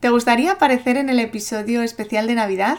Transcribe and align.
¿Te 0.00 0.10
gustaría 0.10 0.52
aparecer 0.52 0.96
en 0.96 1.08
el 1.08 1.18
episodio 1.18 1.82
especial 1.82 2.28
de 2.28 2.36
Navidad? 2.36 2.78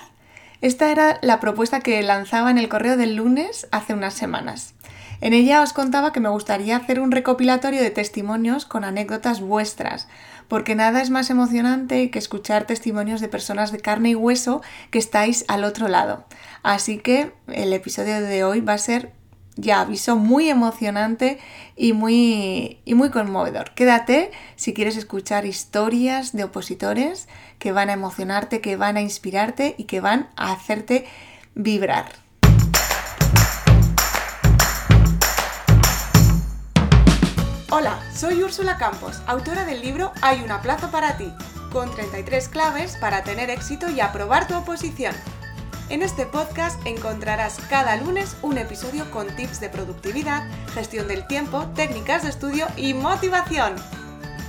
Esta 0.62 0.90
era 0.90 1.20
la 1.22 1.42
propuesta 1.42 1.82
que 1.82 2.02
lanzaba 2.02 2.50
en 2.50 2.58
el 2.58 2.70
correo 2.70 2.96
del 2.96 3.16
lunes 3.18 3.68
hace 3.72 3.94
unas 3.94 4.14
semanas. 4.14 4.74
En 5.20 5.34
ella 5.34 5.62
os 5.62 5.74
contaba 5.74 6.14
que 6.14 6.22
me 6.22 6.30
gustaría 6.30 6.78
hacer 6.78 7.02
un 7.02 7.12
recopilatorio 7.12 7.82
de 7.82 7.90
testimonios 7.90 8.64
con 8.64 8.86
anécdotas 8.86 9.42
vuestras, 9.42 10.08
porque 10.48 10.76
nada 10.76 11.02
es 11.02 11.10
más 11.10 11.30
emocionante 11.30 12.10
que 12.10 12.20
escuchar 12.20 12.66
testimonios 12.66 13.20
de 13.20 13.28
personas 13.28 13.74
de 13.74 13.82
carne 13.82 14.12
y 14.12 14.16
hueso 14.16 14.62
que 14.90 15.00
estáis 15.00 15.44
al 15.50 15.66
otro 15.66 15.90
lado. 15.90 16.24
Así 16.64 17.00
que 17.00 17.34
el 17.48 17.74
episodio 17.74 18.22
de 18.22 18.46
hoy 18.46 18.62
va 18.62 18.74
a 18.74 18.78
ser 18.78 19.12
ya 19.60 19.82
aviso, 19.82 20.16
muy 20.16 20.50
emocionante 20.50 21.40
y 21.76 21.94
muy, 21.94 22.80
y 22.86 22.94
muy 22.94 23.10
conmovedor. 23.10 23.72
Quédate 23.72 24.32
si 24.56 24.74
quieres 24.74 24.98
escuchar 24.98 25.46
historias 25.46 26.34
de 26.34 26.46
opositores 26.46 27.28
que 27.58 27.72
van 27.72 27.90
a 27.90 27.94
emocionarte, 27.94 28.62
que 28.62 28.78
van 28.78 28.98
a 28.98 29.02
inspirarte 29.02 29.76
y 29.78 29.84
que 29.84 30.02
van 30.02 30.30
a 30.36 30.54
hacerte 30.54 31.06
vibrar. 31.56 32.06
Hola, 37.72 38.00
soy 38.14 38.42
Úrsula 38.42 38.78
Campos, 38.78 39.22
autora 39.28 39.64
del 39.64 39.82
libro 39.82 40.12
Hay 40.22 40.42
una 40.42 40.62
plaza 40.62 40.90
para 40.90 41.18
ti, 41.18 41.32
con 41.72 41.92
33 41.92 42.50
claves 42.50 42.98
para 43.00 43.24
tener 43.24 43.50
éxito 43.50 43.90
y 43.90 44.00
aprobar 44.00 44.48
tu 44.48 44.56
oposición. 44.56 45.14
En 45.90 46.04
este 46.04 46.28
podcast 46.28 46.80
encontrarás 46.86 47.58
cada 47.68 47.96
lunes 47.96 48.38
un 48.44 48.60
episodio 48.60 49.10
con 49.10 49.36
tips 49.36 49.60
de 49.60 49.70
productividad, 49.70 50.48
gestión 50.76 51.08
del 51.08 51.26
tiempo, 51.26 51.66
técnicas 51.74 52.22
de 52.22 52.30
estudio 52.30 52.68
y 52.78 52.94
motivación. 52.94 53.74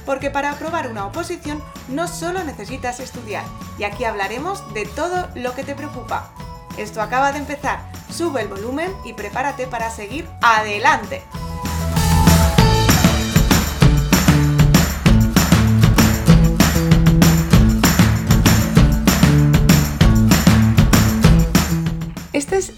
Porque 0.04 0.28
para 0.28 0.50
aprobar 0.50 0.90
una 0.90 1.06
oposición 1.06 1.62
no 1.88 2.08
solo 2.08 2.44
necesitas 2.44 3.00
estudiar, 3.00 3.44
y 3.78 3.84
aquí 3.84 4.04
hablaremos 4.04 4.62
de 4.74 4.84
todo 4.84 5.28
lo 5.34 5.54
que 5.54 5.64
te 5.64 5.74
preocupa. 5.74 6.30
Esto 6.77 7.00
acaba 7.00 7.32
de 7.32 7.38
empezar, 7.38 7.80
sube 8.12 8.42
el 8.42 8.48
volumen 8.48 8.94
y 9.06 9.14
prepárate 9.14 9.66
para 9.66 9.91
seguir 9.91 10.28
adelante. 10.42 11.22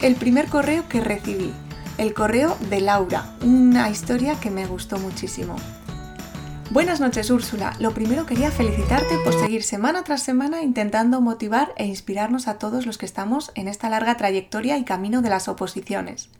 El 0.02 0.16
primer 0.16 0.48
correo 0.48 0.88
que 0.88 1.00
recibí, 1.00 1.52
el 1.96 2.12
correo 2.12 2.56
de 2.68 2.80
Laura, 2.80 3.36
una 3.40 3.88
historia 3.88 4.34
que 4.40 4.50
me 4.50 4.66
gustó 4.66 4.98
muchísimo. 4.98 5.54
Buenas 6.70 6.98
noches 6.98 7.30
Úrsula, 7.30 7.76
lo 7.78 7.94
primero 7.94 8.26
quería 8.26 8.50
felicitarte 8.50 9.16
por 9.22 9.32
seguir 9.32 9.62
semana 9.62 10.02
tras 10.02 10.24
semana 10.24 10.62
intentando 10.62 11.20
motivar 11.20 11.72
e 11.76 11.86
inspirarnos 11.86 12.48
a 12.48 12.58
todos 12.58 12.84
los 12.84 12.98
que 12.98 13.06
estamos 13.06 13.52
en 13.54 13.68
esta 13.68 13.88
larga 13.88 14.16
trayectoria 14.16 14.76
y 14.76 14.84
camino 14.84 15.22
de 15.22 15.30
las 15.30 15.46
oposiciones. 15.46 16.30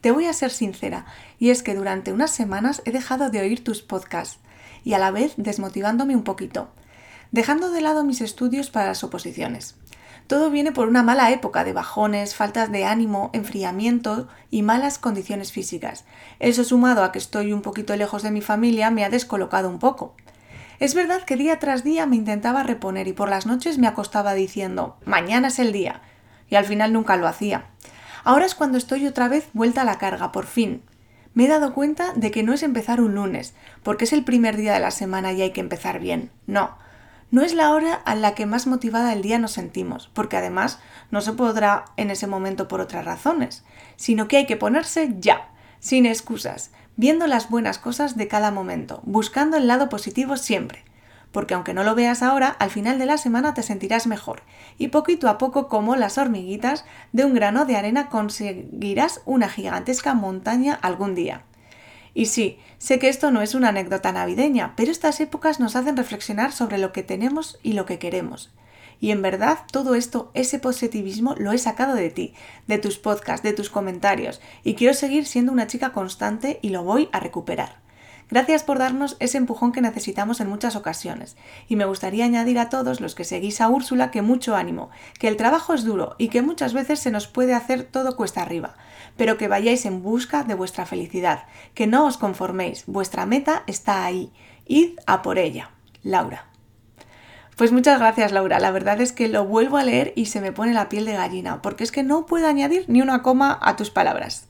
Te 0.00 0.12
voy 0.12 0.24
a 0.24 0.32
ser 0.32 0.50
sincera, 0.50 1.04
y 1.38 1.50
es 1.50 1.62
que 1.62 1.74
durante 1.74 2.14
unas 2.14 2.30
semanas 2.30 2.80
he 2.86 2.90
dejado 2.90 3.28
de 3.28 3.40
oír 3.40 3.62
tus 3.62 3.82
podcasts, 3.82 4.38
y 4.82 4.94
a 4.94 4.98
la 4.98 5.10
vez 5.10 5.34
desmotivándome 5.36 6.16
un 6.16 6.24
poquito, 6.24 6.70
dejando 7.32 7.70
de 7.70 7.82
lado 7.82 8.02
mis 8.02 8.22
estudios 8.22 8.70
para 8.70 8.86
las 8.86 9.04
oposiciones. 9.04 9.74
Todo 10.30 10.48
viene 10.48 10.70
por 10.70 10.86
una 10.86 11.02
mala 11.02 11.32
época 11.32 11.64
de 11.64 11.72
bajones, 11.72 12.36
faltas 12.36 12.70
de 12.70 12.84
ánimo, 12.84 13.30
enfriamiento 13.32 14.28
y 14.48 14.62
malas 14.62 14.96
condiciones 14.96 15.50
físicas. 15.50 16.04
Eso 16.38 16.62
sumado 16.62 17.02
a 17.02 17.10
que 17.10 17.18
estoy 17.18 17.52
un 17.52 17.62
poquito 17.62 17.96
lejos 17.96 18.22
de 18.22 18.30
mi 18.30 18.40
familia 18.40 18.92
me 18.92 19.04
ha 19.04 19.10
descolocado 19.10 19.68
un 19.68 19.80
poco. 19.80 20.14
Es 20.78 20.94
verdad 20.94 21.24
que 21.24 21.34
día 21.34 21.58
tras 21.58 21.82
día 21.82 22.06
me 22.06 22.14
intentaba 22.14 22.62
reponer 22.62 23.08
y 23.08 23.12
por 23.12 23.28
las 23.28 23.44
noches 23.44 23.78
me 23.78 23.88
acostaba 23.88 24.34
diciendo 24.34 24.98
mañana 25.04 25.48
es 25.48 25.58
el 25.58 25.72
día 25.72 26.00
y 26.48 26.54
al 26.54 26.64
final 26.64 26.92
nunca 26.92 27.16
lo 27.16 27.26
hacía. 27.26 27.64
Ahora 28.22 28.46
es 28.46 28.54
cuando 28.54 28.78
estoy 28.78 29.08
otra 29.08 29.26
vez 29.26 29.48
vuelta 29.52 29.82
a 29.82 29.84
la 29.84 29.98
carga, 29.98 30.30
por 30.30 30.46
fin. 30.46 30.84
Me 31.34 31.46
he 31.46 31.48
dado 31.48 31.74
cuenta 31.74 32.12
de 32.14 32.30
que 32.30 32.44
no 32.44 32.52
es 32.52 32.62
empezar 32.62 33.00
un 33.00 33.16
lunes, 33.16 33.56
porque 33.82 34.04
es 34.04 34.12
el 34.12 34.22
primer 34.22 34.56
día 34.56 34.74
de 34.74 34.80
la 34.80 34.92
semana 34.92 35.32
y 35.32 35.42
hay 35.42 35.50
que 35.50 35.60
empezar 35.60 35.98
bien. 35.98 36.30
No, 36.46 36.78
no 37.30 37.42
es 37.42 37.54
la 37.54 37.70
hora 37.70 37.94
a 37.94 38.14
la 38.14 38.34
que 38.34 38.46
más 38.46 38.66
motivada 38.66 39.12
el 39.12 39.22
día 39.22 39.38
nos 39.38 39.52
sentimos, 39.52 40.10
porque 40.12 40.36
además 40.36 40.80
no 41.10 41.20
se 41.20 41.32
podrá 41.32 41.84
en 41.96 42.10
ese 42.10 42.26
momento 42.26 42.68
por 42.68 42.80
otras 42.80 43.04
razones, 43.04 43.64
sino 43.96 44.28
que 44.28 44.38
hay 44.38 44.46
que 44.46 44.56
ponerse 44.56 45.14
ya, 45.18 45.50
sin 45.78 46.06
excusas, 46.06 46.72
viendo 46.96 47.26
las 47.26 47.48
buenas 47.48 47.78
cosas 47.78 48.16
de 48.16 48.28
cada 48.28 48.50
momento, 48.50 49.00
buscando 49.04 49.56
el 49.56 49.66
lado 49.66 49.88
positivo 49.88 50.36
siempre, 50.36 50.84
porque 51.32 51.54
aunque 51.54 51.74
no 51.74 51.84
lo 51.84 51.94
veas 51.94 52.22
ahora, 52.22 52.48
al 52.48 52.70
final 52.70 52.98
de 52.98 53.06
la 53.06 53.16
semana 53.16 53.54
te 53.54 53.62
sentirás 53.62 54.06
mejor, 54.06 54.42
y 54.76 54.88
poquito 54.88 55.28
a 55.28 55.38
poco, 55.38 55.68
como 55.68 55.96
las 55.96 56.18
hormiguitas, 56.18 56.84
de 57.12 57.24
un 57.24 57.34
grano 57.34 57.64
de 57.64 57.76
arena 57.76 58.08
conseguirás 58.08 59.22
una 59.24 59.48
gigantesca 59.48 60.14
montaña 60.14 60.78
algún 60.82 61.14
día. 61.14 61.44
Y 62.14 62.26
sí, 62.26 62.58
sé 62.78 62.98
que 62.98 63.08
esto 63.08 63.30
no 63.30 63.42
es 63.42 63.54
una 63.54 63.68
anécdota 63.68 64.12
navideña, 64.12 64.74
pero 64.76 64.90
estas 64.90 65.20
épocas 65.20 65.60
nos 65.60 65.76
hacen 65.76 65.96
reflexionar 65.96 66.52
sobre 66.52 66.78
lo 66.78 66.92
que 66.92 67.02
tenemos 67.02 67.58
y 67.62 67.72
lo 67.72 67.86
que 67.86 67.98
queremos. 67.98 68.50
Y 69.00 69.12
en 69.12 69.22
verdad 69.22 69.60
todo 69.72 69.94
esto, 69.94 70.30
ese 70.34 70.58
positivismo, 70.58 71.34
lo 71.38 71.52
he 71.52 71.58
sacado 71.58 71.94
de 71.94 72.10
ti, 72.10 72.34
de 72.66 72.78
tus 72.78 72.98
podcasts, 72.98 73.42
de 73.42 73.54
tus 73.54 73.70
comentarios, 73.70 74.40
y 74.62 74.74
quiero 74.74 74.92
seguir 74.92 75.26
siendo 75.26 75.52
una 75.52 75.66
chica 75.66 75.92
constante 75.92 76.58
y 76.60 76.68
lo 76.68 76.84
voy 76.84 77.08
a 77.12 77.20
recuperar. 77.20 77.79
Gracias 78.30 78.62
por 78.62 78.78
darnos 78.78 79.16
ese 79.18 79.38
empujón 79.38 79.72
que 79.72 79.80
necesitamos 79.80 80.40
en 80.40 80.48
muchas 80.48 80.76
ocasiones. 80.76 81.36
Y 81.68 81.76
me 81.76 81.84
gustaría 81.84 82.24
añadir 82.24 82.58
a 82.58 82.68
todos 82.68 83.00
los 83.00 83.14
que 83.14 83.24
seguís 83.24 83.60
a 83.60 83.68
Úrsula 83.68 84.10
que 84.10 84.22
mucho 84.22 84.54
ánimo, 84.54 84.90
que 85.18 85.26
el 85.26 85.36
trabajo 85.36 85.74
es 85.74 85.84
duro 85.84 86.14
y 86.16 86.28
que 86.28 86.42
muchas 86.42 86.72
veces 86.72 87.00
se 87.00 87.10
nos 87.10 87.26
puede 87.26 87.54
hacer 87.54 87.82
todo 87.82 88.16
cuesta 88.16 88.42
arriba, 88.42 88.76
pero 89.16 89.36
que 89.36 89.48
vayáis 89.48 89.84
en 89.84 90.02
busca 90.02 90.44
de 90.44 90.54
vuestra 90.54 90.86
felicidad, 90.86 91.44
que 91.74 91.88
no 91.88 92.06
os 92.06 92.18
conforméis, 92.18 92.84
vuestra 92.86 93.26
meta 93.26 93.64
está 93.66 94.04
ahí, 94.04 94.32
id 94.66 94.98
a 95.06 95.22
por 95.22 95.38
ella. 95.38 95.70
Laura. 96.02 96.46
Pues 97.56 97.72
muchas 97.72 97.98
gracias 97.98 98.32
Laura, 98.32 98.58
la 98.60 98.70
verdad 98.70 99.00
es 99.00 99.12
que 99.12 99.28
lo 99.28 99.44
vuelvo 99.44 99.76
a 99.76 99.82
leer 99.82 100.12
y 100.16 100.26
se 100.26 100.40
me 100.40 100.52
pone 100.52 100.72
la 100.72 100.88
piel 100.88 101.04
de 101.04 101.12
gallina, 101.12 101.60
porque 101.60 101.84
es 101.84 101.92
que 101.92 102.02
no 102.02 102.26
puedo 102.26 102.46
añadir 102.46 102.84
ni 102.88 103.02
una 103.02 103.22
coma 103.22 103.58
a 103.60 103.76
tus 103.76 103.90
palabras. 103.90 104.49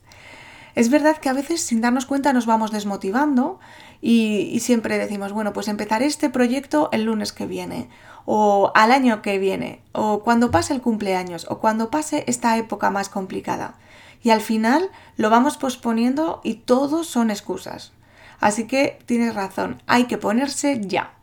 Es 0.75 0.91
verdad 0.91 1.19
que 1.19 1.29
a 1.29 1.33
veces 1.33 1.61
sin 1.61 1.81
darnos 1.81 2.07
cuenta 2.07 2.33
nos 2.33 2.47
vamos 2.47 2.71
desmotivando 2.71 3.59
y, 4.01 4.59
siempre 4.61 4.99
decimos, 4.99 5.33
bueno, 5.33 5.53
pues 5.53 5.69
empezar 5.69 6.03
este 6.03 6.31
proyecto 6.31 6.89
el 6.93 7.05
lunes 7.05 7.33
que 7.33 7.47
viene 7.47 7.89
o 8.25 8.73
al 8.75 8.93
año 8.93 9.23
que 9.23 9.39
viene 9.39 9.83
o 9.93 10.23
cuando 10.23 10.51
pase 10.51 10.75
el 10.75 10.81
cumpleaños 10.81 11.47
o 11.49 11.59
cuando 11.59 11.91
pase 11.91 12.25
esta 12.27 12.57
época 12.57 12.91
más 12.91 13.09
complicada. 13.09 13.75
Y 14.23 14.31
al 14.31 14.41
final 14.41 14.91
lo 15.17 15.31
vamos 15.31 15.57
posponiendo 15.57 16.41
y 16.45 16.55
todos 16.55 17.07
son 17.07 17.31
excusas. 17.31 17.93
Así 18.39 18.67
que 18.67 18.99
tienes 19.07 19.35
razón, 19.35 19.83
hay 19.87 20.05
que 20.05 20.19
ponerse 20.19 20.81
ya. 20.83 21.15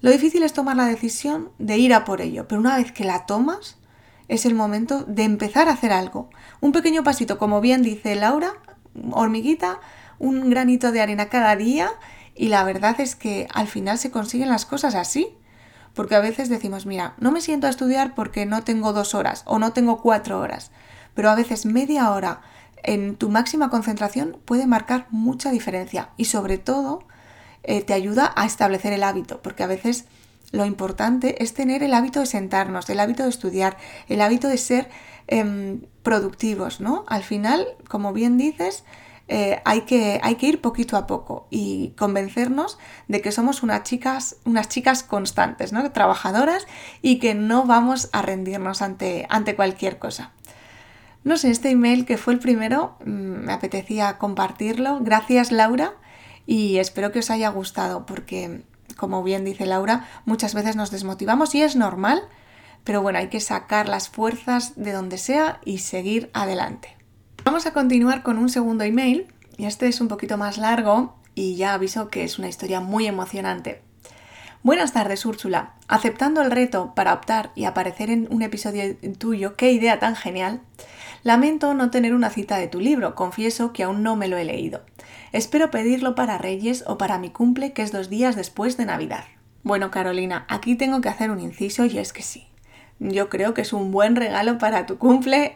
Lo 0.00 0.10
difícil 0.10 0.42
es 0.42 0.52
tomar 0.52 0.76
la 0.76 0.86
decisión 0.86 1.50
de 1.58 1.76
ir 1.76 1.92
a 1.92 2.04
por 2.04 2.20
ello, 2.20 2.46
pero 2.46 2.60
una 2.60 2.76
vez 2.76 2.92
que 2.92 3.04
la 3.04 3.26
tomas, 3.26 3.76
es 4.28 4.44
el 4.44 4.54
momento 4.54 5.04
de 5.04 5.24
empezar 5.24 5.68
a 5.68 5.72
hacer 5.72 5.92
algo. 5.92 6.28
Un 6.60 6.72
pequeño 6.72 7.02
pasito, 7.02 7.38
como 7.38 7.60
bien 7.60 7.82
dice 7.82 8.14
Laura, 8.14 8.52
hormiguita, 9.12 9.80
un 10.18 10.50
granito 10.50 10.92
de 10.92 11.00
arena 11.00 11.28
cada 11.28 11.56
día 11.56 11.90
y 12.34 12.48
la 12.48 12.64
verdad 12.64 13.00
es 13.00 13.16
que 13.16 13.48
al 13.52 13.66
final 13.66 13.98
se 13.98 14.10
consiguen 14.10 14.48
las 14.48 14.64
cosas 14.64 14.94
así. 14.94 15.34
Porque 15.94 16.14
a 16.14 16.20
veces 16.20 16.48
decimos, 16.48 16.86
mira, 16.86 17.14
no 17.18 17.32
me 17.32 17.40
siento 17.40 17.66
a 17.66 17.70
estudiar 17.70 18.14
porque 18.14 18.46
no 18.46 18.62
tengo 18.62 18.92
dos 18.92 19.16
horas 19.16 19.42
o 19.46 19.58
no 19.58 19.72
tengo 19.72 20.00
cuatro 20.00 20.38
horas, 20.38 20.70
pero 21.14 21.28
a 21.28 21.34
veces 21.34 21.66
media 21.66 22.10
hora 22.10 22.40
en 22.84 23.16
tu 23.16 23.30
máxima 23.30 23.68
concentración 23.70 24.36
puede 24.44 24.68
marcar 24.68 25.06
mucha 25.10 25.50
diferencia 25.50 26.10
y 26.16 26.26
sobre 26.26 26.58
todo 26.58 27.02
eh, 27.64 27.82
te 27.82 27.94
ayuda 27.94 28.32
a 28.36 28.46
establecer 28.46 28.92
el 28.92 29.02
hábito, 29.02 29.42
porque 29.42 29.64
a 29.64 29.66
veces 29.66 30.04
lo 30.50 30.64
importante 30.64 31.42
es 31.42 31.54
tener 31.54 31.82
el 31.82 31.94
hábito 31.94 32.20
de 32.20 32.26
sentarnos, 32.26 32.88
el 32.88 33.00
hábito 33.00 33.24
de 33.24 33.28
estudiar, 33.28 33.76
el 34.08 34.20
hábito 34.20 34.48
de 34.48 34.58
ser 34.58 34.88
Em, 35.30 35.82
productivos, 36.02 36.80
¿no? 36.80 37.04
Al 37.06 37.22
final, 37.22 37.66
como 37.86 38.14
bien 38.14 38.38
dices, 38.38 38.82
eh, 39.28 39.60
hay, 39.66 39.82
que, 39.82 40.20
hay, 40.22 40.36
que, 40.36 40.46
ir 40.46 40.62
poquito 40.62 40.96
a 40.96 41.06
poco 41.06 41.46
y 41.50 41.90
convencernos 41.98 42.78
de 43.08 43.20
que 43.20 43.30
somos 43.30 43.62
unas 43.62 43.82
chicas, 43.82 44.36
unas 44.46 44.70
chicas 44.70 45.02
constantes, 45.02 45.74
¿no? 45.74 45.92
trabajadoras 45.92 46.66
y 47.02 47.18
que 47.18 47.34
no 47.34 47.66
vamos 47.66 48.08
a 48.12 48.22
rendirnos 48.22 48.80
ante, 48.80 49.26
ante 49.28 49.54
cualquier 49.54 49.98
cosa. 49.98 50.32
No 51.24 51.36
sé, 51.36 51.50
este 51.50 51.68
email 51.68 52.06
que 52.06 52.16
fue 52.16 52.32
el 52.32 52.40
primero, 52.40 52.96
mm, 53.04 53.10
me 53.10 53.52
apetecía 53.52 54.16
compartirlo. 54.16 55.00
Gracias 55.02 55.52
Laura 55.52 55.92
y 56.46 56.78
espero 56.78 57.12
que 57.12 57.18
os 57.18 57.28
haya 57.28 57.50
gustado 57.50 58.06
porque, 58.06 58.62
como 58.98 59.22
bien 59.22 59.46
dice 59.46 59.64
Laura, 59.64 60.06
muchas 60.26 60.52
veces 60.52 60.76
nos 60.76 60.90
desmotivamos 60.90 61.54
y 61.54 61.62
es 61.62 61.74
normal 61.74 62.28
pero 62.88 63.02
bueno, 63.02 63.18
hay 63.18 63.28
que 63.28 63.40
sacar 63.40 63.86
las 63.86 64.08
fuerzas 64.08 64.72
de 64.76 64.92
donde 64.92 65.18
sea 65.18 65.60
y 65.62 65.78
seguir 65.78 66.30
adelante. 66.32 66.96
Vamos 67.44 67.66
a 67.66 67.74
continuar 67.74 68.22
con 68.22 68.38
un 68.38 68.48
segundo 68.48 68.82
email, 68.82 69.26
y 69.58 69.66
este 69.66 69.88
es 69.88 70.00
un 70.00 70.08
poquito 70.08 70.38
más 70.38 70.56
largo 70.56 71.18
y 71.34 71.56
ya 71.56 71.74
aviso 71.74 72.08
que 72.08 72.24
es 72.24 72.38
una 72.38 72.48
historia 72.48 72.80
muy 72.80 73.06
emocionante. 73.06 73.82
Buenas 74.62 74.94
tardes, 74.94 75.26
Úrsula. 75.26 75.74
Aceptando 75.86 76.40
el 76.40 76.50
reto 76.50 76.94
para 76.94 77.12
optar 77.12 77.52
y 77.54 77.64
aparecer 77.64 78.08
en 78.08 78.26
un 78.30 78.40
episodio 78.40 78.96
tuyo, 79.18 79.54
qué 79.54 79.70
idea 79.70 79.98
tan 79.98 80.16
genial. 80.16 80.62
Lamento 81.22 81.74
no 81.74 81.90
tener 81.90 82.14
una 82.14 82.30
cita 82.30 82.56
de 82.56 82.68
tu 82.68 82.80
libro, 82.80 83.14
confieso 83.14 83.72
que 83.72 83.82
aún 83.82 84.02
no 84.02 84.16
me 84.16 84.28
lo 84.28 84.38
he 84.38 84.44
leído. 84.44 84.82
Espero 85.32 85.70
pedirlo 85.70 86.14
para 86.14 86.38
Reyes 86.38 86.84
o 86.86 86.98
para 86.98 87.18
mi 87.18 87.30
cumple, 87.30 87.72
que 87.72 87.82
es 87.82 87.92
dos 87.92 88.08
días 88.08 88.36
después 88.36 88.76
de 88.76 88.86
Navidad. 88.86 89.24
Bueno, 89.62 89.90
Carolina, 89.90 90.46
aquí 90.48 90.76
tengo 90.76 91.00
que 91.00 91.08
hacer 91.08 91.30
un 91.30 91.40
inciso 91.40 91.84
y 91.84 91.98
es 91.98 92.12
que 92.12 92.22
sí. 92.22 92.48
Yo 93.00 93.28
creo 93.28 93.54
que 93.54 93.62
es 93.62 93.72
un 93.72 93.92
buen 93.92 94.16
regalo 94.16 94.58
para 94.58 94.84
tu 94.86 94.98
cumple 94.98 95.54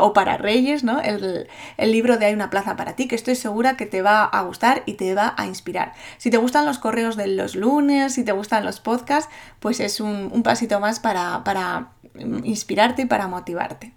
o 0.00 0.12
para 0.12 0.36
Reyes, 0.36 0.84
¿no? 0.84 1.00
El, 1.00 1.48
libro 1.78 2.16
de 2.16 2.26
Hay 2.26 2.34
una 2.34 2.48
plaza 2.48 2.76
para 2.76 2.94
ti, 2.94 3.08
que 3.08 3.16
estoy 3.16 3.34
segura 3.34 3.76
que 3.76 3.86
te 3.86 4.02
va 4.02 4.22
a 4.24 4.42
gustar 4.42 4.84
y 4.86 4.94
te 4.94 5.14
va 5.14 5.34
a 5.36 5.46
inspirar. 5.46 5.94
Si 6.18 6.30
te 6.30 6.36
gustan 6.36 6.66
los 6.66 6.78
correos 6.78 7.16
de 7.16 7.26
los 7.26 7.56
lunes, 7.56 8.14
si 8.14 8.24
te 8.24 8.30
gustan 8.30 8.64
los 8.64 8.78
podcasts, 8.78 9.32
pues 9.58 9.80
es 9.80 10.00
un, 10.00 10.42
pasito 10.44 10.78
más 10.78 11.00
para, 11.00 11.42
para 11.42 11.90
inspirarte 12.44 13.02
y 13.02 13.06
para 13.06 13.26
motivarte. 13.26 13.92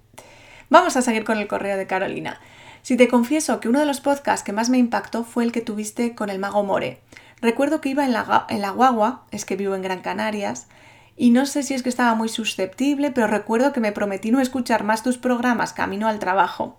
Vamos 0.70 0.98
a 0.98 1.04
seguir 1.04 1.24
con 1.26 1.38
el 1.38 1.48
correo 1.48 1.78
de 1.78 1.86
Carolina. 1.86 2.40
Si 2.84 2.98
te 2.98 3.08
confieso 3.08 3.62
que 3.62 3.70
uno 3.70 3.80
de 3.80 3.86
los 3.86 4.02
podcasts 4.02 4.44
que 4.44 4.52
más 4.52 4.70
me 4.70 4.78
impactó 4.78 5.24
fue 5.24 5.46
el 5.46 5.54
que 5.54 5.62
tuviste 5.62 6.16
con 6.16 6.30
el 6.30 6.38
mago 6.38 6.64
More. 6.64 7.00
Recuerdo 7.42 7.80
que 7.80 7.88
iba 7.88 8.04
en 8.04 8.12
la, 8.12 8.46
en 8.50 8.62
la 8.62 8.72
guagua, 8.72 9.24
es 9.32 9.46
que 9.46 9.56
vivo 9.56 9.74
en 9.74 9.82
Gran 9.82 10.02
Canarias, 10.02 10.68
y 11.16 11.30
no 11.30 11.46
sé 11.46 11.64
si 11.64 11.74
es 11.74 11.82
que 11.82 11.88
estaba 11.88 12.14
muy 12.14 12.28
susceptible, 12.28 13.12
pero 13.12 13.28
recuerdo 13.28 13.72
que 13.72 13.80
me 13.80 13.94
prometí 13.94 14.32
no 14.32 14.42
escuchar 14.42 14.84
más 14.84 15.02
tus 15.02 15.18
programas 15.18 15.72
camino 15.72 16.10
al 16.10 16.20
trabajo. 16.20 16.78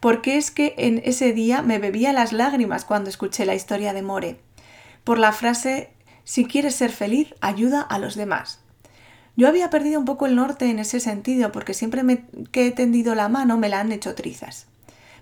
Porque 0.00 0.38
es 0.38 0.50
que 0.50 0.74
en 0.78 1.02
ese 1.04 1.34
día 1.34 1.60
me 1.60 1.78
bebía 1.78 2.14
las 2.14 2.32
lágrimas 2.32 2.86
cuando 2.86 3.10
escuché 3.10 3.44
la 3.44 3.54
historia 3.54 3.92
de 3.92 4.00
More. 4.00 4.40
Por 5.04 5.18
la 5.18 5.32
frase, 5.32 5.90
si 6.24 6.46
quieres 6.46 6.74
ser 6.74 6.90
feliz, 6.90 7.34
ayuda 7.42 7.82
a 7.82 7.98
los 7.98 8.14
demás. 8.14 8.60
Yo 9.36 9.46
había 9.46 9.68
perdido 9.68 9.98
un 9.98 10.06
poco 10.06 10.24
el 10.24 10.36
norte 10.36 10.70
en 10.70 10.78
ese 10.78 11.00
sentido 11.00 11.52
porque 11.52 11.74
siempre 11.74 12.02
me, 12.02 12.24
que 12.50 12.68
he 12.68 12.70
tendido 12.70 13.14
la 13.14 13.28
mano 13.28 13.58
me 13.58 13.68
la 13.68 13.80
han 13.80 13.92
hecho 13.92 14.14
trizas. 14.14 14.68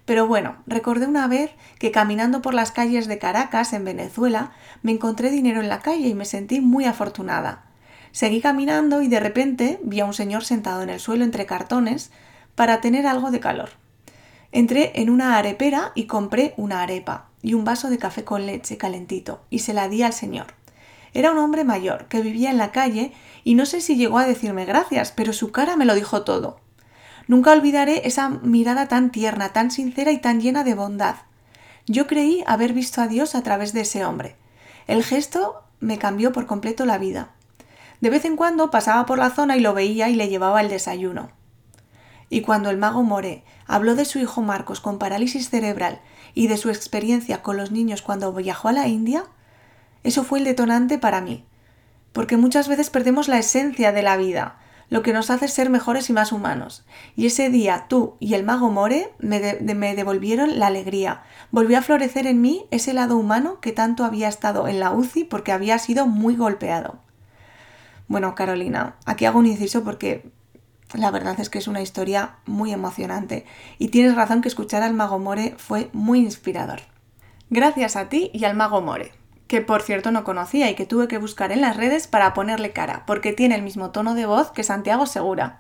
Pero 0.05 0.27
bueno, 0.27 0.57
recordé 0.67 1.07
una 1.07 1.29
vez 1.29 1.53
que 1.79 1.93
caminando 1.93 2.43
por 2.43 2.55
las 2.55 2.73
calles 2.73 3.07
de 3.07 3.19
Caracas, 3.19 3.73
en 3.73 3.85
Venezuela, 3.85 4.53
me 4.83 4.93
encontré 4.93 5.31
dinero 5.31 5.61
en 5.61 5.69
la 5.69 5.81
calle 5.81 6.09
y 6.09 6.15
me 6.15 6.25
sentí 6.25 6.61
muy 6.61 6.85
afortunada. 6.85 7.67
Seguí 8.11 8.41
caminando 8.41 9.01
y 9.01 9.09
de 9.09 9.21
repente 9.21 9.81
vi 9.85 10.01
a 10.01 10.05
un 10.05 10.13
señor 10.13 10.45
sentado 10.45 10.83
en 10.83 10.91
el 10.91 11.01
suelo 11.01 11.25
entre 11.25 11.47
cartones 11.47 12.11
para 12.55 12.81
tener 12.81 13.07
algo 13.07 13.31
de 13.31 13.41
calor. 13.41 13.71
Entré 14.51 14.93
en 14.97 15.09
una 15.09 15.39
arepera 15.39 15.93
y 15.95 16.05
compré 16.07 16.53
una 16.59 16.83
arepa 16.83 17.31
y 17.41 17.55
un 17.55 17.65
vaso 17.65 17.89
de 17.89 17.99
café 17.99 18.23
con 18.23 18.45
leche 18.45 18.77
calentito 18.77 19.41
y 19.49 19.61
se 19.61 19.73
la 19.73 19.89
di 19.89 20.03
al 20.03 20.13
señor. 20.13 20.49
Era 21.15 21.31
un 21.31 21.39
hombre 21.39 21.65
mayor 21.65 22.07
que 22.07 22.21
vivía 22.21 22.51
en 22.51 22.59
la 22.59 22.73
calle 22.73 23.13
y 23.45 23.55
no 23.55 23.67
sé 23.67 23.81
si 23.81 23.97
llegó 23.97 24.19
a 24.19 24.27
decirme 24.27 24.65
gracias, 24.67 25.13
pero 25.13 25.33
su 25.33 25.53
cara 25.53 25.77
me 25.77 25.87
lo 25.87 25.95
dijo 25.95 26.23
todo. 26.23 26.61
Nunca 27.27 27.53
olvidaré 27.53 28.07
esa 28.07 28.29
mirada 28.29 28.89
tan 28.89 29.11
tierna, 29.11 29.53
tan 29.53 29.71
sincera 29.71 30.13
y 30.13 30.19
tan 30.19 30.41
llena 30.41 30.65
de 30.65 30.75
bondad. 30.75 31.17
Yo 31.87 32.07
creí 32.07 32.45
haber 32.47 32.73
visto 32.73 33.01
a 33.01 33.09
Dios 33.09 33.35
a 33.35 33.43
través 33.43 33.73
de 33.73 33.83
ese 33.83 34.05
hombre. 34.05 34.37
El 34.87 35.05
gesto 35.05 35.63
me 35.81 35.99
cambió 35.99 36.33
por 36.33 36.47
completo 36.47 36.85
la 36.87 36.99
vida. 36.99 37.31
De 38.01 38.11
vez 38.11 38.25
en 38.25 38.37
cuando 38.37 38.71
pasaba 38.71 39.07
por 39.07 39.19
la 39.19 39.31
zona 39.31 39.57
y 39.57 39.61
lo 39.61 39.75
veía 39.75 40.09
y 40.09 40.15
le 40.15 40.29
llevaba 40.29 40.61
el 40.61 40.69
desayuno. 40.69 41.31
Y 42.29 42.41
cuando 42.41 42.71
el 42.71 42.79
mago 42.79 43.03
More 43.03 43.45
habló 43.67 43.95
de 43.95 44.05
su 44.05 44.19
hijo 44.19 44.43
Marcos 44.43 44.81
con 44.81 44.99
parálisis 44.99 45.51
cerebral 45.51 46.01
y 46.35 46.47
de 46.47 46.57
su 46.57 46.71
experiencia 46.71 47.43
con 47.43 47.57
los 47.57 47.71
niños 47.71 48.03
cuando 48.03 48.33
viajó 48.33 48.69
a 48.69 48.73
la 48.73 48.89
India, 48.89 49.25
eso 50.03 50.25
fue 50.25 50.39
el 50.39 50.45
detonante 50.45 50.99
para 50.99 51.21
mí. 51.21 51.45
Porque 52.13 52.37
muchas 52.37 52.69
veces 52.69 52.91
perdemos 52.91 53.29
la 53.29 53.39
esencia 53.39 53.93
de 53.93 54.03
la 54.03 54.17
vida, 54.17 54.59
lo 54.93 55.03
que 55.03 55.15
nos 55.15 55.31
hace 55.31 55.49
ser 55.49 55.71
mejores 55.71 56.11
y 56.11 56.13
más 56.13 56.33
humanos. 56.33 56.85
Y 57.17 57.25
ese 57.25 57.49
día 57.49 57.87
tú 57.89 58.19
y 58.21 58.35
el 58.35 58.45
mago 58.45 58.69
More 58.69 59.15
me, 59.21 59.57
me, 59.63 59.95
devolvieron 59.95 60.59
la 60.59 60.67
alegría. 60.67 61.23
Volvió 61.51 61.79
a 61.79 61.83
florecer 61.83 62.27
en 62.27 62.43
mí 62.43 62.67
ese 62.71 62.93
lado 62.93 63.17
humano 63.17 63.59
que 63.61 63.73
tanto 63.73 64.05
había 64.05 64.29
estado 64.29 64.69
en 64.69 64.81
la 64.81 64.93
UCI 64.93 65.25
porque 65.25 65.51
había 65.51 65.79
sido 65.79 66.07
muy 66.07 66.37
golpeado. 66.37 66.99
Bueno, 68.07 68.35
Carolina, 68.35 68.97
aquí 69.07 69.25
hago 69.25 69.39
un 69.39 69.47
inciso 69.47 69.83
porque 69.83 70.31
la 70.93 71.11
verdad 71.11 71.41
es 71.41 71.49
que 71.49 71.57
es 71.57 71.69
una 71.69 71.81
historia 71.81 72.37
muy 72.45 72.71
emocionante 72.71 73.47
y 73.79 73.89
tienes 73.89 74.15
razón 74.15 74.43
que 74.43 74.49
escuchar 74.49 74.83
al 74.83 74.93
mago 74.93 75.19
More 75.19 75.55
fue 75.57 75.89
muy 75.95 76.19
inspirador. 76.19 76.81
Gracias 77.49 77.97
a 77.97 78.11
ti 78.11 78.31
y 78.35 78.45
al 78.45 78.57
mago 78.57 78.83
More, 78.83 79.11
que 79.53 79.61
por 79.61 79.83
cierto 79.83 80.13
no 80.13 80.25
conocía 80.25 80.71
y 80.71 80.75
que 80.75 80.87
tuve 80.87 81.09
que 81.09 81.19
buscar 81.19 81.53
en 81.53 81.61
las 81.61 81.77
redes 81.77 82.07
para 82.07 82.33
ponerle 82.33 82.73
cara, 82.73 83.03
porque 83.07 83.35
tiene 83.35 83.55
el 83.55 83.61
mismo 83.61 83.91
tono 83.91 84.15
de 84.15 84.25
voz 84.25 84.51
que 84.51 84.63
Santiago 84.63 85.05
Segura. 85.05 85.59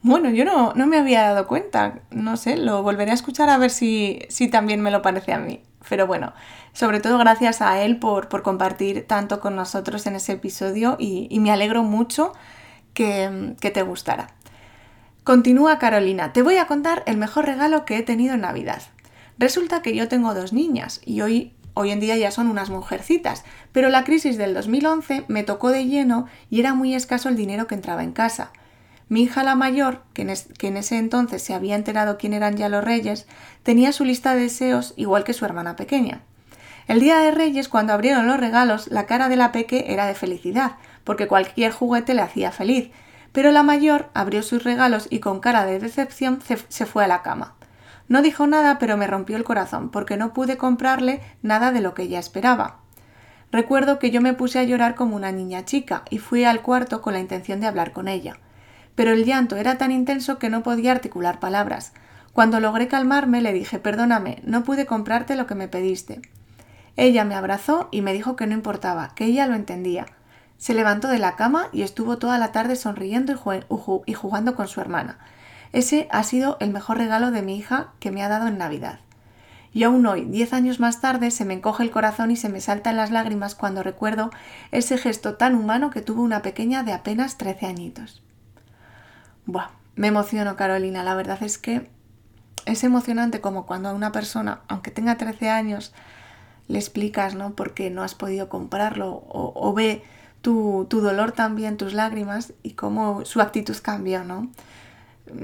Bueno, 0.00 0.30
yo 0.30 0.44
no, 0.44 0.74
no 0.76 0.86
me 0.86 0.96
había 0.96 1.22
dado 1.22 1.48
cuenta, 1.48 2.02
no 2.12 2.36
sé, 2.36 2.56
lo 2.56 2.84
volveré 2.84 3.10
a 3.10 3.14
escuchar 3.14 3.50
a 3.50 3.58
ver 3.58 3.70
si, 3.72 4.20
si 4.28 4.46
también 4.46 4.80
me 4.80 4.92
lo 4.92 5.02
parece 5.02 5.32
a 5.32 5.40
mí. 5.40 5.60
Pero 5.88 6.06
bueno, 6.06 6.34
sobre 6.72 7.00
todo 7.00 7.18
gracias 7.18 7.60
a 7.62 7.82
él 7.82 7.98
por, 7.98 8.28
compartir 8.42 9.08
tanto 9.08 9.40
con 9.40 9.56
nosotros 9.56 10.06
en 10.06 10.14
ese 10.14 10.34
episodio 10.34 10.94
y, 11.00 11.36
me 11.40 11.50
alegro 11.50 11.82
mucho 11.82 12.34
que, 12.94 13.56
que 13.60 13.72
te 13.72 13.82
gustara. 13.82 14.28
Continúa 15.24 15.80
Carolina, 15.80 16.32
te 16.32 16.42
voy 16.42 16.58
a 16.58 16.68
contar 16.68 17.02
el 17.06 17.16
mejor 17.16 17.46
regalo 17.46 17.84
que 17.86 17.96
he 17.96 18.02
tenido 18.04 18.34
en 18.34 18.42
Navidad. 18.42 18.82
Resulta 19.36 19.82
que 19.82 19.96
yo 19.96 20.06
tengo 20.06 20.32
dos 20.32 20.52
niñas 20.52 21.00
y 21.04 21.22
hoy, 21.22 21.56
hoy 21.74 21.90
en 21.90 22.00
día 22.00 22.16
ya 22.16 22.30
son 22.30 22.48
unas 22.48 22.70
mujercitas, 22.70 23.44
pero 23.72 23.88
la 23.88 24.04
crisis 24.04 24.36
del 24.36 24.54
2011 24.54 25.24
me 25.28 25.42
tocó 25.42 25.70
de 25.70 25.86
lleno 25.86 26.26
y 26.50 26.60
era 26.60 26.74
muy 26.74 26.94
escaso 26.94 27.28
el 27.28 27.36
dinero 27.36 27.66
que 27.66 27.74
entraba 27.74 28.02
en 28.02 28.12
casa. 28.12 28.50
Mi 29.08 29.22
hija 29.24 29.42
la 29.42 29.54
mayor, 29.54 30.02
que 30.14 30.22
en, 30.22 30.76
ese 30.76 30.96
entonces 30.96 31.42
se 31.42 31.54
había 31.54 31.76
enterado 31.76 32.16
quién 32.16 32.32
eran 32.32 32.56
ya 32.56 32.68
los 32.68 32.82
reyes, 32.82 33.26
tenía 33.62 33.92
su 33.92 34.04
lista 34.04 34.34
de 34.34 34.42
deseos 34.42 34.94
igual 34.96 35.24
que 35.24 35.34
su 35.34 35.44
hermana 35.44 35.76
pequeña. 35.76 36.22
El 36.88 37.00
día 37.00 37.18
de 37.18 37.30
Reyes, 37.30 37.68
cuando 37.68 37.92
abrieron 37.92 38.26
los 38.26 38.40
regalos, 38.40 38.88
la 38.88 39.06
cara 39.06 39.28
de 39.28 39.36
la 39.36 39.52
peque 39.52 39.84
era 39.88 40.06
de 40.06 40.14
felicidad, 40.14 40.72
porque 41.04 41.28
cualquier 41.28 41.72
juguete 41.72 42.14
le 42.14 42.22
hacía 42.22 42.52
feliz, 42.52 42.90
pero 43.32 43.52
la 43.52 43.62
mayor 43.62 44.08
abrió 44.14 44.42
sus 44.42 44.64
regalos 44.64 45.06
y 45.10 45.20
con 45.20 45.40
cara 45.40 45.64
de 45.64 45.78
decepción 45.78 46.40
se 46.68 46.86
fue 46.86 47.04
a 47.04 47.08
la 47.08 47.22
cama. 47.22 47.54
No 48.08 48.22
dijo 48.22 48.46
nada, 48.46 48.78
pero 48.78 48.96
me 48.96 49.06
rompió 49.06 49.36
el 49.36 49.44
corazón, 49.44 49.90
porque 49.90 50.16
no 50.16 50.32
pude 50.32 50.56
comprarle 50.56 51.20
nada 51.42 51.72
de 51.72 51.80
lo 51.80 51.94
que 51.94 52.02
ella 52.02 52.18
esperaba. 52.18 52.78
Recuerdo 53.50 53.98
que 53.98 54.10
yo 54.10 54.20
me 54.20 54.34
puse 54.34 54.58
a 54.58 54.64
llorar 54.64 54.94
como 54.94 55.16
una 55.16 55.32
niña 55.32 55.64
chica 55.64 56.02
y 56.10 56.18
fui 56.18 56.44
al 56.44 56.62
cuarto 56.62 57.02
con 57.02 57.12
la 57.12 57.20
intención 57.20 57.60
de 57.60 57.66
hablar 57.66 57.92
con 57.92 58.08
ella 58.08 58.36
pero 58.94 59.12
el 59.12 59.24
llanto 59.24 59.56
era 59.56 59.78
tan 59.78 59.90
intenso 59.90 60.38
que 60.38 60.50
no 60.50 60.62
podía 60.62 60.92
articular 60.92 61.40
palabras. 61.40 61.92
Cuando 62.32 62.60
logré 62.60 62.88
calmarme 62.88 63.40
le 63.40 63.52
dije 63.52 63.78
Perdóname, 63.78 64.42
no 64.44 64.64
pude 64.64 64.86
comprarte 64.86 65.36
lo 65.36 65.46
que 65.46 65.54
me 65.54 65.68
pediste. 65.68 66.20
Ella 66.96 67.24
me 67.24 67.34
abrazó 67.34 67.88
y 67.90 68.02
me 68.02 68.12
dijo 68.12 68.36
que 68.36 68.46
no 68.46 68.54
importaba, 68.54 69.14
que 69.14 69.24
ella 69.24 69.46
lo 69.46 69.54
entendía. 69.54 70.06
Se 70.58 70.74
levantó 70.74 71.08
de 71.08 71.18
la 71.18 71.36
cama 71.36 71.68
y 71.72 71.82
estuvo 71.82 72.18
toda 72.18 72.38
la 72.38 72.52
tarde 72.52 72.76
sonriendo 72.76 73.32
y, 74.06 74.12
jugando 74.14 74.54
con 74.54 74.68
su 74.68 74.80
hermana. 74.80 75.18
Ese 75.72 76.08
ha 76.10 76.22
sido 76.22 76.56
el 76.60 76.70
mejor 76.70 76.98
regalo 76.98 77.30
de 77.30 77.42
mi 77.42 77.56
hija 77.56 77.92
que 77.98 78.10
me 78.10 78.22
ha 78.22 78.28
dado 78.28 78.46
en 78.48 78.58
Navidad. 78.58 79.00
Y 79.74 79.84
aún 79.84 80.04
hoy, 80.06 80.26
diez 80.26 80.52
años 80.52 80.80
más 80.80 81.00
tarde, 81.00 81.30
se 81.30 81.46
me 81.46 81.54
encoge 81.54 81.82
el 81.82 81.90
corazón 81.90 82.30
y 82.30 82.36
se 82.36 82.50
me 82.50 82.60
saltan 82.60 82.96
las 82.96 83.10
lágrimas 83.10 83.54
cuando 83.54 83.82
recuerdo 83.82 84.30
ese 84.70 84.98
gesto 84.98 85.34
tan 85.34 85.54
humano 85.54 85.90
que 85.90 86.02
tuvo 86.02 86.22
una 86.22 86.42
pequeña 86.42 86.82
de 86.82 86.92
apenas 86.92 87.38
trece 87.38 87.66
añitos. 87.66 88.22
Buah, 89.46 89.70
me 89.96 90.08
emociono, 90.08 90.56
Carolina. 90.56 91.02
La 91.02 91.14
verdad 91.14 91.42
es 91.42 91.56
que 91.56 91.88
es 92.66 92.84
emocionante 92.84 93.40
como 93.40 93.66
cuando 93.66 93.88
a 93.88 93.94
una 93.94 94.12
persona, 94.12 94.60
aunque 94.68 94.90
tenga 94.90 95.16
13 95.16 95.48
años, 95.48 95.94
le 96.68 96.78
explicas, 96.78 97.34
¿no? 97.34 97.54
Por 97.54 97.74
qué 97.74 97.90
no 97.90 98.02
has 98.02 98.14
podido 98.14 98.48
comprarlo 98.48 99.24
o, 99.28 99.72
ve 99.74 100.04
tu, 100.42 100.86
tu, 100.88 101.00
dolor 101.00 101.32
también, 101.32 101.76
tus 101.76 101.92
lágrimas 101.92 102.52
y 102.62 102.72
cómo 102.72 103.24
su 103.24 103.40
actitud 103.40 103.76
cambia, 103.82 104.22
¿no? 104.22 104.50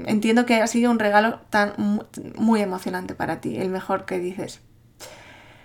Entiendo 0.05 0.45
que 0.45 0.61
ha 0.61 0.67
sido 0.67 0.91
un 0.91 0.99
regalo 0.99 1.39
tan 1.49 1.73
muy 2.35 2.61
emocionante 2.61 3.15
para 3.15 3.41
ti, 3.41 3.57
el 3.57 3.69
mejor 3.69 4.05
que 4.05 4.19
dices. 4.19 4.61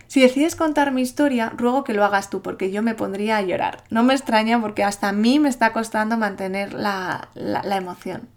Si 0.07 0.21
decides 0.21 0.55
contar 0.55 0.93
mi 0.93 1.03
historia, 1.03 1.53
ruego 1.57 1.83
que 1.83 1.93
lo 1.93 2.05
hagas 2.05 2.31
tú, 2.31 2.41
porque 2.41 2.71
yo 2.71 2.83
me 2.83 2.95
pondría 2.95 3.37
a 3.37 3.43
llorar. 3.43 3.83
No 3.91 4.05
me 4.05 4.15
extraña 4.15 4.61
porque 4.61 4.85
hasta 4.85 5.09
a 5.09 5.13
mí 5.13 5.41
me 5.41 5.49
está 5.49 5.73
costando 5.73 6.17
mantener 6.17 6.73
la, 6.73 7.31
la, 7.35 7.77
emoción. 7.77 8.29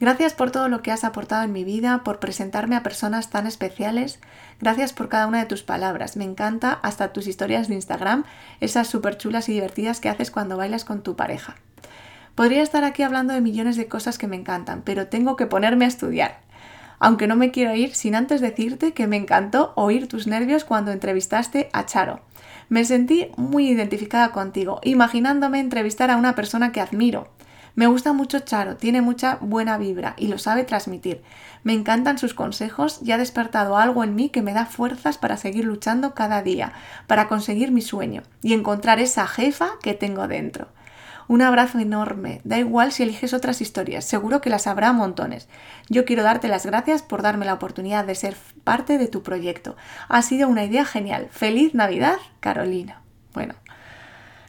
Gracias 0.00 0.32
por 0.32 0.50
todo 0.50 0.70
lo 0.70 0.80
que 0.80 0.92
has 0.92 1.04
aportado 1.04 1.42
en 1.42 1.52
mi 1.52 1.62
vida, 1.62 2.02
por 2.04 2.20
presentarme 2.20 2.74
a 2.74 2.82
personas 2.82 3.28
tan 3.28 3.46
especiales. 3.46 4.18
Gracias 4.60 4.94
por 4.94 5.10
cada 5.10 5.26
una 5.26 5.40
de 5.40 5.44
tus 5.44 5.62
palabras. 5.62 6.16
Me 6.16 6.24
encanta 6.24 6.72
hasta 6.82 7.12
tus 7.12 7.26
historias 7.26 7.68
de 7.68 7.74
Instagram, 7.74 8.24
esas 8.60 8.88
súper 8.88 9.18
chulas 9.18 9.50
y 9.50 9.52
divertidas 9.52 10.00
que 10.00 10.08
haces 10.08 10.30
cuando 10.30 10.56
bailas 10.56 10.86
con 10.86 11.02
tu 11.02 11.16
pareja. 11.16 11.56
Podría 12.34 12.62
estar 12.62 12.84
aquí 12.84 13.02
hablando 13.02 13.34
de 13.34 13.40
millones 13.40 13.76
de 13.76 13.88
cosas 13.88 14.18
que 14.18 14.26
me 14.26 14.36
encantan, 14.36 14.82
pero 14.82 15.08
tengo 15.08 15.36
que 15.36 15.46
ponerme 15.46 15.84
a 15.84 15.88
estudiar 15.88 16.40
aunque 17.00 17.26
no 17.26 17.34
me 17.34 17.50
quiero 17.50 17.74
ir 17.74 17.94
sin 17.94 18.14
antes 18.14 18.40
decirte 18.40 18.92
que 18.92 19.06
me 19.06 19.16
encantó 19.16 19.72
oír 19.74 20.06
tus 20.06 20.26
nervios 20.26 20.64
cuando 20.64 20.92
entrevistaste 20.92 21.70
a 21.72 21.86
Charo. 21.86 22.20
Me 22.68 22.84
sentí 22.84 23.32
muy 23.36 23.68
identificada 23.68 24.30
contigo, 24.30 24.80
imaginándome 24.84 25.58
entrevistar 25.58 26.10
a 26.10 26.16
una 26.16 26.34
persona 26.34 26.70
que 26.72 26.80
admiro. 26.80 27.28
Me 27.74 27.86
gusta 27.86 28.12
mucho 28.12 28.40
Charo, 28.40 28.76
tiene 28.76 29.00
mucha 29.00 29.38
buena 29.40 29.78
vibra 29.78 30.14
y 30.18 30.26
lo 30.26 30.38
sabe 30.38 30.64
transmitir. 30.64 31.22
Me 31.64 31.72
encantan 31.72 32.18
sus 32.18 32.34
consejos 32.34 33.00
y 33.02 33.12
ha 33.12 33.18
despertado 33.18 33.78
algo 33.78 34.04
en 34.04 34.14
mí 34.14 34.28
que 34.28 34.42
me 34.42 34.52
da 34.52 34.66
fuerzas 34.66 35.16
para 35.16 35.38
seguir 35.38 35.64
luchando 35.64 36.14
cada 36.14 36.42
día, 36.42 36.74
para 37.06 37.28
conseguir 37.28 37.70
mi 37.70 37.80
sueño 37.80 38.22
y 38.42 38.52
encontrar 38.52 39.00
esa 39.00 39.26
jefa 39.26 39.70
que 39.82 39.94
tengo 39.94 40.28
dentro. 40.28 40.68
Un 41.30 41.42
abrazo 41.42 41.78
enorme. 41.78 42.40
Da 42.42 42.58
igual 42.58 42.90
si 42.90 43.04
eliges 43.04 43.34
otras 43.34 43.60
historias, 43.60 44.04
seguro 44.04 44.40
que 44.40 44.50
las 44.50 44.66
habrá 44.66 44.92
montones. 44.92 45.48
Yo 45.88 46.04
quiero 46.04 46.24
darte 46.24 46.48
las 46.48 46.66
gracias 46.66 47.02
por 47.02 47.22
darme 47.22 47.46
la 47.46 47.54
oportunidad 47.54 48.04
de 48.04 48.16
ser 48.16 48.36
parte 48.64 48.98
de 48.98 49.06
tu 49.06 49.22
proyecto. 49.22 49.76
Ha 50.08 50.22
sido 50.22 50.48
una 50.48 50.64
idea 50.64 50.84
genial. 50.84 51.28
Feliz 51.30 51.72
Navidad, 51.72 52.16
Carolina. 52.40 53.02
Bueno, 53.32 53.54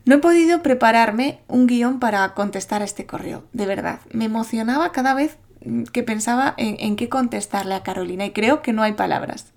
no 0.06 0.16
he 0.16 0.18
podido 0.18 0.64
prepararme 0.64 1.42
un 1.48 1.68
guion 1.68 2.00
para 2.00 2.34
contestar 2.34 2.82
a 2.82 2.86
este 2.86 3.06
correo, 3.06 3.44
de 3.54 3.68
verdad. 3.68 4.00
Me 4.12 4.26
emocionaba 4.26 4.92
cada 4.92 5.14
vez 5.14 5.38
que 5.94 6.02
pensaba 6.02 6.56
en, 6.58 6.96
qué 6.96 7.10
contestarle 7.10 7.76
a 7.76 7.84
Carolina 7.84 8.26
y 8.26 8.32
creo 8.32 8.64
que 8.64 8.74
no 8.74 8.82
hay 8.82 8.94
palabras. 8.94 9.54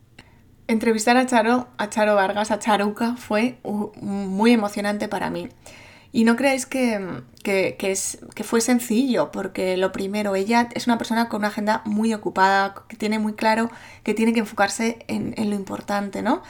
Entrevistar 0.66 1.16
a 1.16 1.24
Charo, 1.24 1.68
a 1.78 1.88
Charo 1.88 2.16
Vargas, 2.16 2.50
a 2.50 2.58
Charuca, 2.58 3.16
fue 3.16 3.56
muy 3.64 4.52
emocionante 4.52 5.08
para 5.08 5.30
mí. 5.30 5.48
Y 6.14 6.22
no 6.22 6.36
creáis 6.36 6.64
que, 6.64 7.24
es, 7.42 8.18
que 8.36 8.44
fue 8.44 8.60
sencillo, 8.60 9.32
porque 9.32 9.76
lo 9.76 9.90
primero, 9.90 10.36
ella 10.36 10.68
es 10.72 10.86
una 10.86 10.96
persona 10.96 11.28
con 11.28 11.38
una 11.38 11.48
agenda 11.48 11.82
muy 11.86 12.14
ocupada, 12.14 12.76
que 12.86 12.94
tiene 12.94 13.18
muy 13.18 13.32
claro 13.32 13.68
que 14.04 14.14
tiene 14.14 14.32
que 14.32 14.38
enfocarse 14.38 15.04
en, 15.08 15.34
lo 15.36 15.56
importante, 15.56 16.22
¿no? 16.22 16.44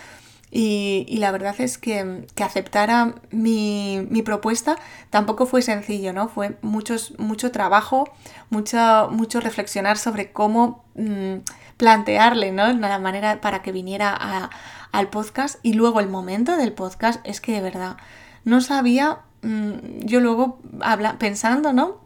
Y, 0.51 1.17
la 1.19 1.33
verdad 1.33 1.55
es 1.61 1.79
que, 1.79 2.27
que 2.35 2.45
aceptara 2.45 3.15
mi, 3.31 4.07
propuesta 4.23 4.77
tampoco 5.09 5.47
fue 5.47 5.63
sencillo, 5.63 6.13
¿no? 6.13 6.29
Fue 6.29 6.59
muchos, 6.61 7.19
mucho 7.19 7.51
trabajo, 7.51 8.13
mucho, 8.51 9.09
mucho 9.11 9.41
reflexionar 9.41 9.97
sobre 9.97 10.31
cómo 10.31 10.85
mm, 10.95 11.37
plantearle, 11.79 12.53
¿no? 12.53 12.71
La 12.71 12.99
manera 12.99 13.41
para 13.41 13.63
que 13.63 13.73
viniera 13.73 14.51
al 14.93 15.09
podcast. 15.09 15.59
Y 15.63 15.73
luego 15.73 16.01
el 16.01 16.11
momento 16.11 16.55
del 16.59 16.75
podcast 16.75 17.27
es 17.27 17.41
que 17.41 17.53
de 17.53 17.63
verdad 17.63 17.97
no 18.45 18.61
sabía 18.61 19.21
yo 20.01 20.21
luego 20.21 20.59
habla, 20.81 21.19
pensando, 21.19 21.73
¿no? 21.73 22.01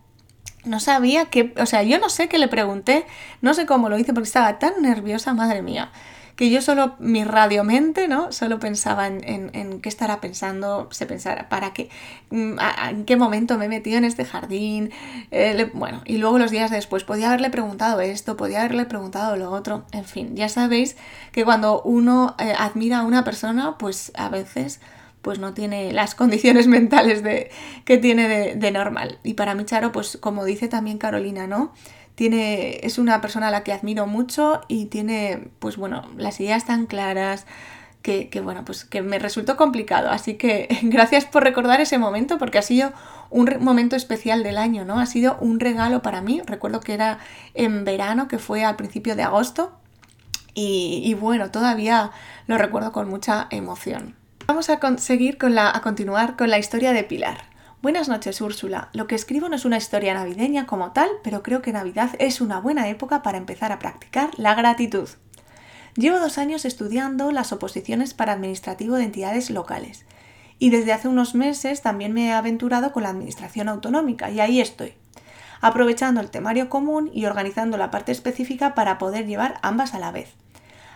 No 0.65 0.81
sabía 0.81 1.27
que, 1.27 1.55
o 1.57 1.67
sea, 1.67 1.83
yo 1.83 1.99
no 1.99 2.09
sé 2.09 2.29
qué 2.29 2.39
le 2.39 2.49
pregunté, 2.49 3.07
no 3.41 3.55
sé 3.55 3.65
cómo 3.65 3.89
lo 3.89 3.99
hice 3.99 4.13
porque 4.13 4.27
estaba 4.27 4.59
tan 4.59 4.83
nerviosa, 4.83 5.33
madre 5.33 5.63
mía, 5.63 5.91
que 6.35 6.51
yo 6.51 6.63
solo, 6.63 6.95
mi 6.99 7.25
radiomente, 7.25 8.07
¿no? 8.07 8.33
Solo 8.33 8.61
pensaba 8.61 9.07
en, 9.09 9.81
qué 9.81 9.89
estará 9.89 10.21
pensando, 10.21 10.89
se 10.93 11.07
pensara, 11.07 11.49
para 11.49 11.73
qué, 11.73 11.91
mm, 12.31 12.59
en 12.91 13.05
qué 13.07 13.17
momento 13.17 13.59
me 13.59 13.65
he 13.65 13.69
metido 13.69 13.99
en 13.99 14.05
este 14.05 14.25
jardín, 14.25 14.91
eh, 15.31 15.71
bueno, 15.75 16.03
y 16.05 16.19
luego 16.19 16.39
los 16.39 16.51
días 16.51 16.71
después 16.71 17.03
podía 17.03 17.29
haberle 17.29 17.51
preguntado 17.51 18.01
esto, 18.01 18.37
podía 18.37 18.61
haberle 18.61 18.85
preguntado 18.85 19.37
lo 19.37 19.51
otro, 19.51 19.85
en 19.93 20.05
fin, 20.05 20.37
ya 20.37 20.49
sabéis 20.49 20.97
que 21.33 21.45
cuando 21.45 21.83
uno 21.83 22.37
eh, 22.39 22.53
admira 22.57 22.99
a 22.99 23.03
una 23.03 23.25
persona, 23.25 23.77
pues 23.79 24.13
a 24.15 24.29
veces 24.29 24.81
pues 25.29 25.41
no 25.41 25.53
tiene 25.53 25.93
las 25.93 26.15
condiciones 26.15 26.67
mentales 26.69 27.23
de, 27.23 27.51
que 27.85 27.99
tiene 27.99 28.57
de, 28.57 28.71
normal. 28.71 29.19
Y 29.23 29.35
para 29.35 29.55
mí 29.55 29.67
Charo, 29.67 29.93
pues 29.93 30.17
como 30.17 30.47
dice 30.47 30.69
también 30.69 30.97
Carolina, 30.97 31.47
¿no? 31.47 31.75
Tiene, 32.15 32.81
es 32.83 32.97
una 32.97 33.21
persona 33.21 33.49
a 33.49 33.51
la 33.51 33.63
que 33.63 33.75
admiro 33.75 34.07
mucho 34.07 34.63
y 34.69 34.87
tiene, 34.87 35.51
pues 35.59 35.77
bueno, 35.77 36.09
las 36.17 36.41
ideas 36.41 36.65
tan 36.65 36.87
claras, 36.87 37.45
que, 38.01 38.31
bueno, 38.43 38.65
pues 38.65 38.87
que 38.87 39.03
me 39.03 39.19
resultó 39.19 39.59
complicado. 39.59 40.09
Así 40.09 40.39
que 40.39 40.67
gracias 40.85 41.27
por 41.27 41.45
recordar 41.45 41.83
ese 41.83 41.99
momento 41.99 42.39
porque 42.39 42.57
ha 42.57 42.63
sido 42.63 42.95
un 43.29 43.55
momento 43.61 43.97
especial 43.97 44.43
del 44.43 44.57
año, 44.57 44.87
¿no? 44.87 44.99
Ha 44.99 45.05
sido 45.05 45.37
un 45.43 45.61
regalo 45.61 46.01
para 46.01 46.23
mí. 46.23 46.41
Recuerdo 46.47 46.81
que 46.81 46.95
era 46.95 47.19
en 47.53 47.85
verano, 47.85 48.29
que 48.29 48.39
fue 48.39 48.65
al 48.65 48.77
principio 48.77 49.15
de 49.15 49.25
agosto. 49.25 49.73
Y 50.55 51.15
bueno, 51.21 51.51
todavía 51.51 52.13
lo 52.47 52.57
recuerdo 52.57 52.93
con 52.93 53.11
mucha 53.11 53.47
emoción. 53.51 54.18
Vamos 54.51 54.71
a 54.71 54.81
seguir 54.97 55.37
con 55.37 55.55
la, 55.55 55.69
a 55.69 55.83
continuar 55.83 56.35
con 56.35 56.49
la 56.49 56.59
historia 56.59 56.95
de 56.95 57.05
Pilar. 57.05 57.43
Buenas 57.83 58.09
noches, 58.09 58.41
Úrsula. 58.41 58.89
Lo 58.95 59.07
que 59.07 59.15
escribo 59.15 59.51
no 59.51 59.57
es 59.57 59.67
una 59.67 59.77
historia 59.77 60.15
navideña 60.15 60.65
como 60.65 60.93
tal, 60.93 61.11
pero 61.23 61.43
creo 61.43 61.61
que 61.61 61.71
Navidad 61.71 62.13
es 62.19 62.41
una 62.41 62.59
buena 62.59 62.89
época 62.89 63.23
para 63.23 63.37
empezar 63.37 63.73
a 63.73 63.79
practicar 63.79 64.31
la 64.39 64.55
gratitud. 64.55 65.07
Llevo 65.97 66.19
dos 66.19 66.39
años 66.39 66.65
estudiando 66.65 67.31
las 67.31 67.53
oposiciones 67.53 68.15
para 68.15 68.33
administrativo 68.33 68.97
de 68.97 69.05
entidades 69.05 69.51
locales 69.51 70.07
y 70.59 70.71
desde 70.71 70.95
hace 70.95 71.09
unos 71.09 71.35
meses 71.35 71.83
también 71.83 72.15
me 72.15 72.29
he 72.29 72.33
aventurado 72.33 72.91
con 72.91 73.03
la 73.03 73.11
administración 73.11 73.69
autonómica 73.69 74.31
y 74.31 74.41
ahí 74.41 74.63
estoy, 74.63 74.95
aprovechando 75.61 76.23
el 76.23 76.31
temario 76.31 76.71
común 76.71 77.11
y 77.13 77.27
organizando 77.27 77.77
la 77.77 77.91
parte 77.91 78.13
específica 78.13 78.75
para 78.75 78.97
poder 78.97 79.27
llevar 79.27 79.59
ambas 79.61 79.93
a 79.93 79.99
la 79.99 80.11
vez. 80.11 80.31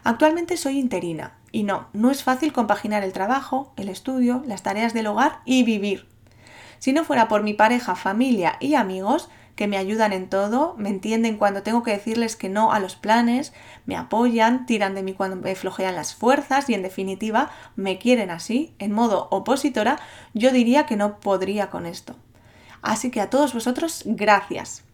Actualmente 0.04 0.56
soy 0.56 0.78
interina 0.78 1.38
y 1.52 1.62
no, 1.62 1.88
no 1.92 2.10
es 2.10 2.24
fácil 2.24 2.52
compaginar 2.52 3.04
el 3.04 3.12
trabajo, 3.12 3.72
el 3.76 3.88
estudio, 3.88 4.42
las 4.46 4.62
tareas 4.62 4.94
del 4.94 5.06
hogar 5.06 5.40
y 5.44 5.62
vivir. 5.62 6.08
Si 6.78 6.92
no 6.92 7.04
fuera 7.04 7.28
por 7.28 7.42
mi 7.42 7.54
pareja, 7.54 7.94
familia 7.94 8.56
y 8.58 8.74
amigos, 8.74 9.30
que 9.54 9.68
me 9.68 9.76
ayudan 9.76 10.12
en 10.12 10.28
todo, 10.28 10.74
me 10.78 10.88
entienden 10.88 11.36
cuando 11.36 11.62
tengo 11.62 11.82
que 11.82 11.92
decirles 11.92 12.36
que 12.36 12.48
no 12.48 12.72
a 12.72 12.80
los 12.80 12.96
planes, 12.96 13.52
me 13.86 13.96
apoyan, 13.96 14.66
tiran 14.66 14.94
de 14.94 15.02
mí 15.02 15.12
cuando 15.12 15.36
me 15.36 15.54
flojean 15.54 15.94
las 15.94 16.14
fuerzas 16.14 16.68
y 16.68 16.74
en 16.74 16.82
definitiva 16.82 17.50
me 17.76 17.98
quieren 17.98 18.30
así, 18.30 18.74
en 18.78 18.92
modo 18.92 19.28
opositora, 19.30 20.00
yo 20.34 20.50
diría 20.50 20.86
que 20.86 20.96
no 20.96 21.20
podría 21.20 21.70
con 21.70 21.86
esto. 21.86 22.16
Así 22.80 23.10
que 23.10 23.20
a 23.20 23.30
todos 23.30 23.54
vosotros, 23.54 24.02
gracias. 24.06 24.84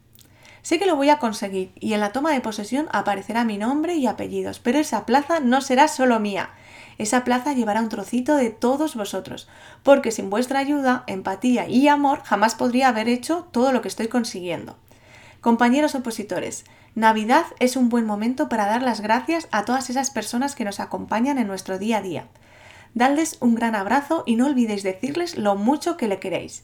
Sé 0.68 0.78
que 0.78 0.84
lo 0.84 0.96
voy 0.96 1.08
a 1.08 1.18
conseguir 1.18 1.72
y 1.80 1.94
en 1.94 2.00
la 2.00 2.12
toma 2.12 2.30
de 2.30 2.42
posesión 2.42 2.88
aparecerá 2.92 3.42
mi 3.42 3.56
nombre 3.56 3.94
y 3.94 4.06
apellidos, 4.06 4.58
pero 4.58 4.78
esa 4.78 5.06
plaza 5.06 5.40
no 5.40 5.62
será 5.62 5.88
solo 5.88 6.20
mía. 6.20 6.50
Esa 6.98 7.24
plaza 7.24 7.54
llevará 7.54 7.80
un 7.80 7.88
trocito 7.88 8.36
de 8.36 8.50
todos 8.50 8.94
vosotros, 8.94 9.48
porque 9.82 10.10
sin 10.10 10.28
vuestra 10.28 10.58
ayuda, 10.58 11.04
empatía 11.06 11.66
y 11.70 11.88
amor 11.88 12.20
jamás 12.22 12.54
podría 12.54 12.88
haber 12.88 13.08
hecho 13.08 13.48
todo 13.50 13.72
lo 13.72 13.80
que 13.80 13.88
estoy 13.88 14.08
consiguiendo. 14.08 14.76
Compañeros 15.40 15.94
opositores, 15.94 16.66
Navidad 16.94 17.46
es 17.60 17.74
un 17.74 17.88
buen 17.88 18.04
momento 18.04 18.50
para 18.50 18.66
dar 18.66 18.82
las 18.82 19.00
gracias 19.00 19.48
a 19.50 19.64
todas 19.64 19.88
esas 19.88 20.10
personas 20.10 20.54
que 20.54 20.66
nos 20.66 20.80
acompañan 20.80 21.38
en 21.38 21.46
nuestro 21.46 21.78
día 21.78 21.96
a 21.96 22.02
día. 22.02 22.26
Dadles 22.92 23.38
un 23.40 23.54
gran 23.54 23.74
abrazo 23.74 24.22
y 24.26 24.36
no 24.36 24.44
olvidéis 24.44 24.82
decirles 24.82 25.38
lo 25.38 25.56
mucho 25.56 25.96
que 25.96 26.08
le 26.08 26.20
queréis. 26.20 26.62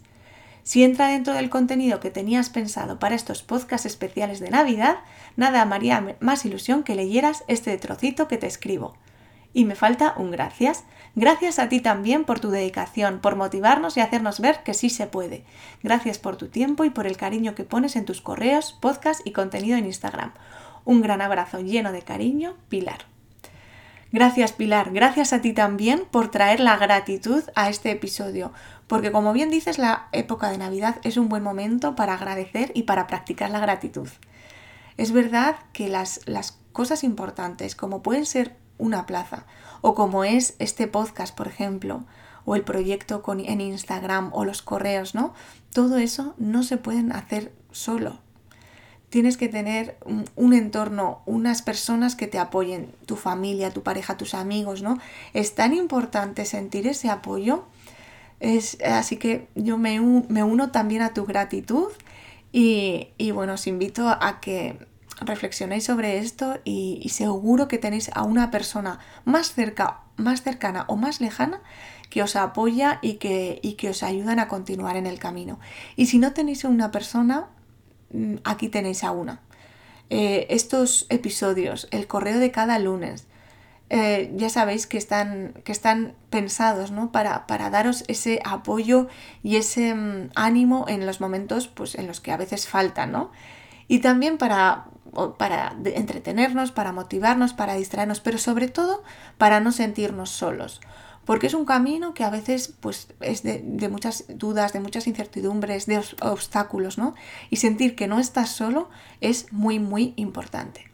Si 0.64 0.82
entra 0.82 1.08
dentro 1.08 1.34
del 1.34 1.50
contenido 1.50 2.00
que 2.00 2.10
tenías 2.10 2.48
pensado 2.48 2.98
para 2.98 3.14
estos 3.14 3.42
podcasts 3.42 3.84
especiales 3.84 4.40
de 4.40 4.48
Navidad, 4.48 4.96
nada 5.36 5.60
haría 5.62 6.16
más 6.20 6.46
ilusión 6.46 6.84
que 6.84 6.94
leyeras 6.94 7.44
este 7.48 7.76
trocito 7.76 8.28
que 8.28 8.38
te 8.38 8.46
escribo. 8.46 8.96
Y 9.52 9.66
me 9.66 9.74
falta 9.74 10.14
un 10.16 10.30
gracias. 10.30 10.84
Gracias 11.14 11.58
a 11.58 11.68
ti 11.68 11.80
también 11.80 12.24
por 12.24 12.40
tu 12.40 12.50
dedicación, 12.50 13.20
por 13.20 13.36
motivarnos 13.36 13.98
y 13.98 14.00
hacernos 14.00 14.40
ver 14.40 14.62
que 14.64 14.72
sí 14.72 14.88
se 14.88 15.06
puede. 15.06 15.44
Gracias 15.82 16.18
por 16.18 16.36
tu 16.36 16.48
tiempo 16.48 16.84
y 16.84 16.90
por 16.90 17.06
el 17.06 17.18
cariño 17.18 17.54
que 17.54 17.64
pones 17.64 17.94
en 17.94 18.06
tus 18.06 18.22
correos, 18.22 18.72
podcasts 18.80 19.22
y 19.24 19.32
contenido 19.32 19.76
en 19.76 19.84
Instagram. 19.84 20.32
Un 20.86 21.02
gran 21.02 21.20
abrazo 21.20 21.60
lleno 21.60 21.92
de 21.92 22.02
cariño, 22.02 22.56
Pilar. 22.70 23.04
Gracias 24.14 24.52
Pilar, 24.52 24.92
gracias 24.92 25.32
a 25.32 25.40
ti 25.40 25.52
también 25.52 26.04
por 26.08 26.30
traer 26.30 26.60
la 26.60 26.76
gratitud 26.76 27.42
a 27.56 27.68
este 27.68 27.90
episodio, 27.90 28.52
porque 28.94 29.10
como 29.10 29.32
bien 29.32 29.50
dices, 29.50 29.78
la 29.78 30.06
época 30.12 30.50
de 30.50 30.56
Navidad 30.56 31.00
es 31.02 31.16
un 31.16 31.28
buen 31.28 31.42
momento 31.42 31.96
para 31.96 32.14
agradecer 32.14 32.70
y 32.76 32.84
para 32.84 33.08
practicar 33.08 33.50
la 33.50 33.58
gratitud. 33.58 34.08
Es 34.96 35.10
verdad 35.10 35.56
que 35.72 35.88
las, 35.88 36.20
las 36.26 36.60
cosas 36.70 37.02
importantes, 37.02 37.74
como 37.74 38.04
pueden 38.04 38.24
ser 38.24 38.54
una 38.78 39.04
plaza, 39.04 39.46
o 39.80 39.96
como 39.96 40.22
es 40.22 40.54
este 40.60 40.86
podcast, 40.86 41.34
por 41.34 41.48
ejemplo, 41.48 42.04
o 42.44 42.54
el 42.54 42.62
proyecto 42.62 43.20
con, 43.20 43.40
en 43.40 43.60
Instagram, 43.60 44.30
o 44.32 44.44
los 44.44 44.62
correos, 44.62 45.16
¿no? 45.16 45.34
Todo 45.72 45.98
eso 45.98 46.36
no 46.38 46.62
se 46.62 46.76
pueden 46.76 47.10
hacer 47.10 47.52
solo. 47.72 48.20
Tienes 49.08 49.36
que 49.36 49.48
tener 49.48 49.98
un, 50.04 50.24
un 50.36 50.52
entorno, 50.52 51.22
unas 51.26 51.62
personas 51.62 52.14
que 52.14 52.28
te 52.28 52.38
apoyen, 52.38 52.94
tu 53.06 53.16
familia, 53.16 53.72
tu 53.72 53.82
pareja, 53.82 54.16
tus 54.16 54.34
amigos, 54.34 54.82
¿no? 54.82 55.00
Es 55.32 55.56
tan 55.56 55.74
importante 55.74 56.44
sentir 56.44 56.86
ese 56.86 57.10
apoyo 57.10 57.64
así 58.84 59.16
que 59.16 59.48
yo 59.54 59.78
me, 59.78 60.00
uno 60.00 60.70
también 60.70 61.02
a 61.02 61.14
tu 61.14 61.24
gratitud 61.24 61.88
y, 62.52 63.30
bueno, 63.32 63.54
os 63.54 63.66
invito 63.66 64.08
a 64.08 64.40
que 64.40 64.78
reflexionéis 65.20 65.84
sobre 65.84 66.18
esto 66.18 66.58
y, 66.64 67.08
seguro 67.08 67.68
que 67.68 67.78
tenéis 67.78 68.10
a 68.14 68.22
una 68.22 68.50
persona 68.50 69.00
más 69.24 69.52
cerca, 69.52 70.00
más 70.16 70.42
cercana 70.42 70.84
o 70.88 70.96
más 70.96 71.20
lejana 71.20 71.62
que 72.10 72.22
os 72.22 72.36
apoya 72.36 72.98
y 73.02 73.14
que, 73.14 73.60
que 73.76 73.90
os 73.90 74.02
ayudan 74.02 74.38
a 74.38 74.48
continuar 74.48 74.96
en 74.96 75.06
el 75.06 75.18
camino. 75.18 75.58
Y 75.96 76.06
si 76.06 76.18
no 76.18 76.32
tenéis 76.32 76.64
a 76.64 76.68
una 76.68 76.90
persona, 76.90 77.48
mm, 78.12 78.36
aquí 78.44 78.68
tenéis 78.68 79.02
a 79.02 79.10
una. 79.10 79.40
Eh, 80.10 80.46
estos 80.50 81.06
episodios, 81.08 81.88
el 81.90 82.06
correo 82.06 82.38
de 82.38 82.50
cada 82.50 82.78
lunes, 82.78 83.26
eh, 83.96 84.32
ya 84.34 84.48
sabéis 84.48 84.88
que 84.88 84.98
están, 84.98 85.54
que 85.62 85.70
están 85.70 86.16
pensados 86.28 86.90
¿no? 86.90 87.12
para, 87.12 87.46
para, 87.46 87.70
daros 87.70 88.02
ese 88.08 88.40
apoyo 88.44 89.06
y 89.44 89.54
ese 89.54 89.94
mm, 89.94 90.30
ánimo 90.34 90.86
en 90.88 91.06
los 91.06 91.20
momentos 91.20 91.68
pues, 91.68 91.94
en 91.94 92.08
los 92.08 92.20
que 92.20 92.32
a 92.32 92.36
veces 92.36 92.66
faltan, 92.66 93.12
¿no? 93.12 93.30
Y 93.86 94.00
también 94.00 94.36
para, 94.36 94.86
para 95.38 95.76
entretenernos, 95.84 96.72
para 96.72 96.90
motivarnos, 96.90 97.52
para 97.52 97.74
distraernos, 97.74 98.18
pero 98.18 98.38
sobre 98.38 98.66
todo 98.66 99.04
para 99.38 99.60
no 99.60 99.70
sentirnos 99.70 100.30
solos 100.30 100.80
porque 101.24 101.46
es 101.46 101.54
un 101.54 101.64
camino 101.64 102.14
que 102.14 102.24
a 102.24 102.30
veces 102.30 102.74
pues, 102.80 103.06
es 103.20 103.44
de, 103.44 103.88
muchas 103.88 104.24
dudas, 104.28 104.72
de 104.72 104.80
muchas 104.80 105.06
incertidumbres, 105.06 105.86
de 105.86 106.02
obstáculos, 106.20 106.98
¿no? 106.98 107.14
Y 107.48 107.56
sentir 107.56 107.94
que 107.94 108.08
no 108.08 108.18
estás 108.18 108.50
solo 108.50 108.90
es 109.22 109.50
muy, 109.52 109.78
muy 109.78 110.12
importante. 110.16 110.93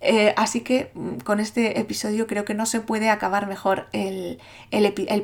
Eh, 0.00 0.34
así 0.36 0.60
que 0.60 0.90
mm, 0.94 1.18
con 1.18 1.40
este 1.40 1.80
episodio 1.80 2.26
creo 2.26 2.44
que 2.44 2.54
no 2.54 2.66
se 2.66 2.80
puede 2.80 3.08
acabar 3.08 3.46
mejor 3.46 3.88
el, 3.92 4.38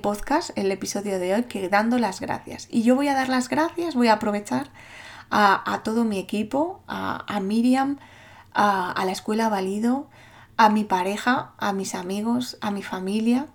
podcast, 0.00 0.56
el 0.56 0.70
episodio 0.72 1.18
de 1.18 1.34
hoy, 1.34 1.42
que 1.44 1.68
dando 1.68 1.98
las 1.98 2.20
gracias. 2.20 2.68
Y 2.70 2.82
yo 2.82 2.94
voy 2.94 3.08
a 3.08 3.14
dar 3.14 3.28
las 3.28 3.48
gracias, 3.48 3.94
voy 3.94 4.08
a 4.08 4.14
aprovechar 4.14 4.70
a, 5.30 5.80
todo 5.82 6.04
mi 6.04 6.18
equipo, 6.18 6.82
a, 6.86 7.40
Miriam, 7.40 7.98
a, 8.52 9.02
la 9.04 9.12
escuela 9.12 9.48
Valido, 9.48 10.08
a 10.58 10.68
mi 10.68 10.84
pareja, 10.84 11.52
a 11.58 11.72
mis 11.72 11.94
amigos, 11.94 12.58
a 12.60 12.70
mi 12.70 12.82
familia 12.82 13.46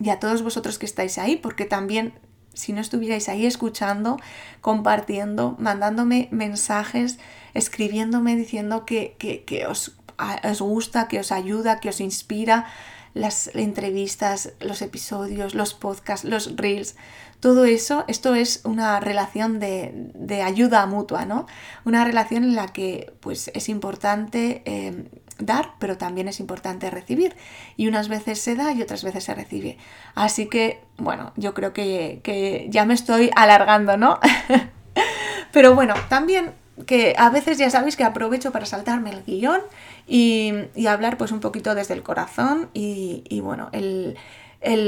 y 0.00 0.08
a 0.08 0.18
todos 0.18 0.42
vosotros 0.42 0.78
que 0.78 0.86
estáis 0.86 1.18
ahí, 1.18 1.36
porque 1.36 1.66
también 1.66 2.14
si 2.54 2.72
no 2.72 2.80
estuvierais 2.80 3.28
ahí 3.28 3.44
escuchando, 3.44 4.16
compartiendo, 4.62 5.56
mandándome 5.58 6.28
mensajes, 6.30 7.18
escribiéndome 7.52 8.34
diciendo 8.34 8.86
que, 8.86 9.14
que 9.18 9.66
os 9.66 9.94
os 10.44 10.60
gusta, 10.60 11.08
que 11.08 11.20
os 11.20 11.32
ayuda, 11.32 11.80
que 11.80 11.88
os 11.88 12.00
inspira, 12.00 12.66
las 13.14 13.50
entrevistas, 13.54 14.52
los 14.60 14.82
episodios, 14.82 15.54
los 15.54 15.72
podcasts, 15.72 16.28
los 16.28 16.54
reels, 16.56 16.96
todo 17.40 17.64
eso, 17.64 18.04
esto 18.08 18.34
es 18.34 18.60
una 18.64 19.00
relación 19.00 19.58
de, 19.58 20.42
ayuda 20.44 20.84
mutua, 20.86 21.24
¿no? 21.24 21.46
Una 21.84 22.04
relación 22.04 22.44
en 22.44 22.54
la 22.54 22.68
que 22.68 23.12
pues 23.20 23.50
es 23.54 23.68
importante 23.68 24.62
eh, 24.64 25.08
dar, 25.38 25.74
pero 25.78 25.96
también 25.96 26.28
es 26.28 26.40
importante 26.40 26.90
recibir. 26.90 27.36
Y 27.76 27.88
unas 27.88 28.08
veces 28.08 28.40
se 28.40 28.54
da 28.54 28.72
y 28.72 28.82
otras 28.82 29.04
veces 29.04 29.24
se 29.24 29.34
recibe. 29.34 29.78
Así 30.14 30.46
que, 30.46 30.82
bueno, 30.98 31.32
yo 31.36 31.54
creo 31.54 31.72
que, 31.72 32.20
que 32.22 32.66
ya 32.70 32.84
me 32.84 32.94
estoy 32.94 33.30
alargando, 33.34 33.96
¿no? 33.96 34.18
pero 35.52 35.74
bueno, 35.74 35.94
también 36.08 36.52
que 36.84 37.14
a 37.16 37.30
veces 37.30 37.56
ya 37.58 37.70
sabéis 37.70 37.96
que 37.96 38.04
aprovecho 38.04 38.52
para 38.52 38.66
saltarme 38.66 39.10
el 39.10 39.22
guion 39.24 39.60
y, 40.06 40.52
hablar 40.86 41.16
pues 41.16 41.32
un 41.32 41.40
poquito 41.40 41.74
desde 41.74 41.94
el 41.94 42.02
corazón 42.02 42.68
y, 42.74 43.40
bueno, 43.40 43.70
el, 43.72 44.16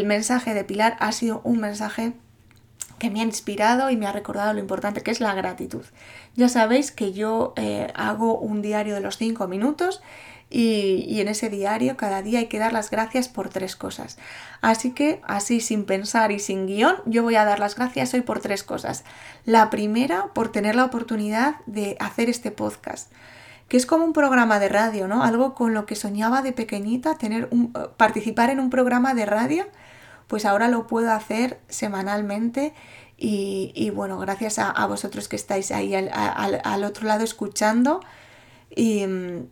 mensaje 0.04 0.54
de 0.54 0.64
Pilar 0.64 0.96
ha 1.00 1.12
sido 1.12 1.40
un 1.44 1.60
mensaje 1.60 2.12
que 2.98 3.10
me 3.10 3.20
ha 3.20 3.24
inspirado 3.24 3.90
y 3.90 3.96
me 3.96 4.06
ha 4.06 4.12
recordado 4.12 4.52
lo 4.52 4.58
importante 4.58 5.02
que 5.02 5.12
es 5.12 5.20
la 5.20 5.32
gratitud. 5.34 5.84
Ya 6.34 6.48
sabéis 6.48 6.90
que 6.90 7.12
yo 7.12 7.54
eh, 7.56 7.92
hago 7.94 8.38
un 8.38 8.60
diario 8.60 8.94
de 8.94 9.00
los 9.00 9.16
5 9.16 9.46
minutos 9.46 10.02
y, 10.50 11.20
en 11.20 11.28
ese 11.28 11.50
diario 11.50 11.96
cada 11.96 12.22
día 12.22 12.38
hay 12.38 12.46
que 12.46 12.58
dar 12.58 12.72
las 12.72 12.90
gracias 12.90 13.28
por 13.28 13.48
tres 13.48 13.76
cosas. 13.76 14.18
Así 14.60 14.92
que, 14.92 15.20
así 15.24 15.60
sin 15.60 15.84
pensar 15.84 16.32
y 16.32 16.38
sin 16.38 16.66
guion, 16.66 16.96
yo 17.06 17.22
voy 17.22 17.36
a 17.36 17.44
dar 17.44 17.58
las 17.58 17.76
gracias 17.76 18.14
hoy 18.14 18.22
por 18.22 18.40
tres 18.40 18.62
cosas. 18.62 19.04
La 19.44 19.70
primera, 19.70 20.32
por 20.34 20.50
tener 20.50 20.74
la 20.74 20.84
oportunidad 20.84 21.56
de 21.66 21.96
hacer 22.00 22.28
este 22.28 22.50
podcast 22.50 23.12
que 23.68 23.76
es 23.76 23.84
como 23.84 24.04
un 24.04 24.14
programa 24.14 24.58
de 24.58 24.70
radio, 24.70 25.08
¿no? 25.08 25.22
Algo 25.22 25.54
con 25.54 25.74
lo 25.74 25.84
que 25.84 25.94
soñaba 25.94 26.40
de 26.40 26.52
pequeñita, 26.52 27.18
tener 27.18 27.48
un, 27.50 27.72
participar 27.98 28.48
en 28.48 28.60
un 28.60 28.70
programa 28.70 29.12
de 29.12 29.26
radio, 29.26 29.66
pues 30.26 30.46
ahora 30.46 30.68
lo 30.68 30.86
puedo 30.86 31.12
hacer 31.12 31.60
semanalmente 31.68 32.72
y, 33.20 33.90
bueno, 33.90 34.18
gracias 34.18 34.58
a, 34.58 34.86
vosotros 34.86 35.28
que 35.28 35.36
estáis 35.36 35.70
ahí 35.72 35.94
al, 35.94 36.84
otro 36.84 37.06
lado 37.06 37.24
escuchando 37.24 38.00
y 38.70 39.06
mm, 39.06 39.48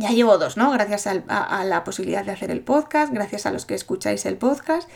ya 0.00 0.10
llevo 0.10 0.38
dos, 0.38 0.56
¿no? 0.56 0.70
Gracias 0.72 1.06
a, 1.06 1.64
la 1.64 1.84
posibilidad 1.84 2.24
de 2.24 2.32
hacer 2.32 2.50
el 2.50 2.62
podcast, 2.62 3.12
gracias 3.12 3.46
a 3.46 3.52
los 3.52 3.66
que 3.66 3.74
escucháis 3.74 4.24
el 4.26 4.36
podcast 4.36 4.88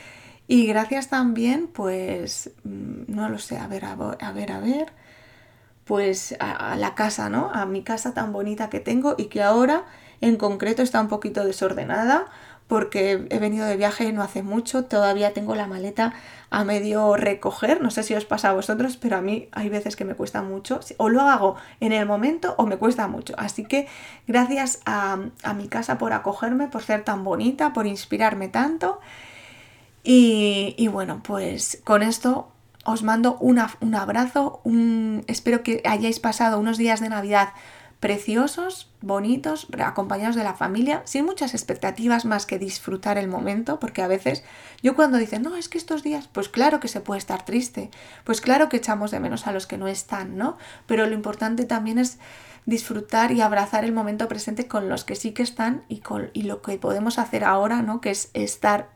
y 0.49 0.67
gracias 0.67 1.09
también, 1.09 1.69
pues, 1.69 2.51
mm, 2.65 3.15
no 3.15 3.29
lo 3.29 3.39
sé, 3.39 3.59
a 3.59 3.67
ver, 3.67 3.85
a 3.85 3.95
ver, 4.33 4.53
a 4.53 4.61
ver 4.61 4.93
pues 5.85 6.35
a, 6.41 6.77
la 6.77 6.95
casa, 6.95 7.29
¿no? 7.29 7.51
A 7.53 7.67
mi 7.67 7.83
casa 7.83 8.15
tan 8.15 8.33
bonita 8.33 8.71
que 8.71 8.81
tengo 8.81 9.15
y 9.19 9.27
que 9.27 9.43
ahora 9.43 9.85
en 10.21 10.37
concreto 10.37 10.83
está 10.83 11.01
un 11.01 11.09
poquito 11.09 11.45
desordenada 11.45 12.27
porque 12.67 13.27
he 13.31 13.39
venido 13.39 13.67
de 13.67 13.77
viaje 13.77 14.11
no 14.13 14.23
hace 14.23 14.43
mucho, 14.43 14.85
todavía 14.85 15.35
tengo 15.35 15.55
la 15.55 15.67
maleta 15.67 16.15
a 16.51 16.65
medio 16.65 17.17
recoger, 17.17 17.83
no 17.83 17.91
sé 17.91 18.03
si 18.03 18.15
os 18.15 18.25
pasa 18.25 18.51
a 18.51 18.53
vosotros, 18.53 18.97
pero 18.97 19.17
a 19.17 19.21
mí 19.21 19.49
hay 19.53 19.69
veces 19.69 19.97
que 19.97 20.05
me 20.05 20.15
cuesta 20.15 20.43
mucho, 20.43 20.81
o 20.97 21.09
lo 21.09 21.23
hago 21.23 21.57
en 21.81 21.93
el 21.93 22.07
momento 22.07 22.55
o 22.57 22.67
me 22.67 22.77
cuesta 22.79 23.07
mucho, 23.07 23.35
así 23.37 23.65
que 23.65 23.87
gracias 24.27 24.81
a, 24.87 25.19
mi 25.57 25.69
casa 25.69 25.99
por 25.99 26.13
acogerme, 26.13 26.69
por 26.69 26.83
ser 26.83 27.05
tan 27.05 27.25
bonita, 27.25 27.73
por 27.73 27.87
inspirarme 27.87 28.49
tanto. 28.49 29.01
Y, 30.03 30.75
y 30.77 30.89
bueno, 30.89 31.23
pues 31.23 31.81
con 31.85 32.03
esto 32.03 32.49
os 32.85 33.03
mando 33.03 33.37
un 33.39 33.59
abrazo, 33.95 34.61
espero 35.27 35.63
que 35.63 35.83
hayáis 35.85 36.21
pasado 36.21 36.59
unos 36.59 36.77
días 36.77 37.01
de 37.01 37.09
Navidad 37.09 37.51
preciosos, 38.05 38.91
bonitos, 39.01 39.67
acompañados 39.83 40.37
de 40.37 40.45
la 40.45 40.53
familia, 40.53 41.01
sin 41.07 41.25
muchas 41.25 41.55
expectativas 41.55 42.27
más 42.27 42.45
que 42.45 42.59
disfrutar 42.59 43.17
el 43.17 43.29
momento, 43.29 43.81
porque 43.81 44.03
a 44.03 44.07
veces 44.09 44.45
yo 44.83 44.95
cuando 44.95 45.17
dicen, 45.17 45.41
no, 45.41 45.57
es 45.57 45.71
que 45.71 45.79
estos 45.79 46.03
días, 46.03 46.29
pues 46.31 46.51
claro 46.51 46.81
que 46.81 46.89
se 46.89 47.01
puede 47.01 47.17
estar 47.19 47.47
triste, 47.47 47.91
pues 48.25 48.43
claro 48.43 48.69
que 48.69 48.77
echamos 48.77 49.11
de 49.11 49.21
menos 49.21 49.47
a 49.47 49.53
los 49.53 49.67
que 49.67 49.79
no 49.79 49.89
están, 49.89 50.37
¿no? 50.37 50.59
Pero 50.85 51.07
lo 51.07 51.15
importante 51.15 51.65
también 51.65 51.99
es 51.99 52.19
disfrutar 52.67 53.33
y 53.33 53.41
abrazar 53.41 53.87
el 53.87 53.93
momento 53.93 54.29
presente 54.29 54.69
con 54.69 54.91
los 54.91 55.05
que 55.05 55.17
sí 55.17 55.33
que 55.33 55.43
están 55.43 55.83
y, 55.89 56.01
con, 56.01 56.29
y 56.35 56.43
lo 56.43 56.61
que 56.61 56.77
podemos 56.77 57.19
hacer 57.19 57.43
ahora, 57.43 57.81
¿no? 57.81 58.03
Que 58.03 58.11
es 58.11 58.29
estar 58.35 58.91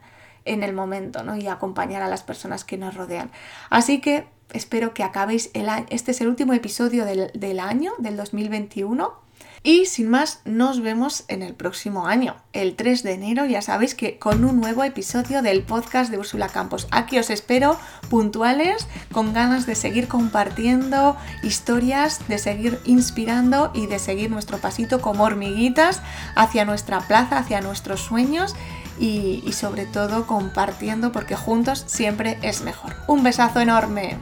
en 0.44 0.62
el 0.62 0.74
momento 0.74 1.22
¿no? 1.22 1.34
y 1.34 1.46
acompañar 1.46 2.02
a 2.02 2.08
las 2.08 2.22
personas 2.22 2.64
que 2.66 2.76
nos 2.76 2.94
rodean. 2.94 3.30
Así 3.70 4.02
que 4.02 4.26
espero 4.52 4.94
que 4.94 5.04
acabéis 5.04 5.50
el 5.54 5.68
año. 5.68 5.86
Este 5.90 6.12
es 6.12 6.20
el 6.20 6.28
último 6.28 6.52
episodio 6.52 7.04
del, 7.04 7.30
del 7.34 7.60
año, 7.60 7.92
del 7.98 8.16
2021. 8.16 9.28
Y 9.62 9.86
sin 9.86 10.08
más, 10.08 10.40
nos 10.44 10.80
vemos 10.80 11.24
en 11.28 11.42
el 11.42 11.52
próximo 11.52 12.06
año, 12.06 12.36
el 12.52 12.76
3 12.76 13.02
de 13.02 13.12
enero, 13.12 13.44
ya 13.44 13.60
sabéis 13.60 13.94
que 13.94 14.18
con 14.18 14.44
un 14.44 14.60
nuevo 14.60 14.84
episodio 14.84 15.42
del 15.42 15.62
podcast 15.62 16.10
de 16.10 16.18
Úrsula 16.18 16.48
Campos. 16.48 16.86
Aquí 16.92 17.18
os 17.18 17.28
espero 17.28 17.76
puntuales, 18.08 18.86
con 19.10 19.32
ganas 19.32 19.66
de 19.66 19.74
seguir 19.74 20.06
compartiendo 20.06 21.16
historias, 21.42 22.26
de 22.28 22.38
seguir 22.38 22.78
inspirando 22.84 23.72
y 23.74 23.86
de 23.86 23.98
seguir 23.98 24.30
nuestro 24.30 24.58
pasito 24.58 25.00
como 25.00 25.24
hormiguitas 25.24 26.02
hacia 26.36 26.64
nuestra 26.64 27.00
plaza, 27.00 27.38
hacia 27.38 27.60
nuestros 27.60 28.00
sueños 28.00 28.54
y, 29.00 29.52
sobre 29.52 29.86
todo 29.86 30.26
compartiendo 30.26 31.12
porque 31.12 31.36
juntos 31.36 31.84
siempre 31.86 32.38
es 32.42 32.62
mejor. 32.62 32.94
Un 33.06 33.22
besazo 33.22 33.60
enorme. 33.60 34.18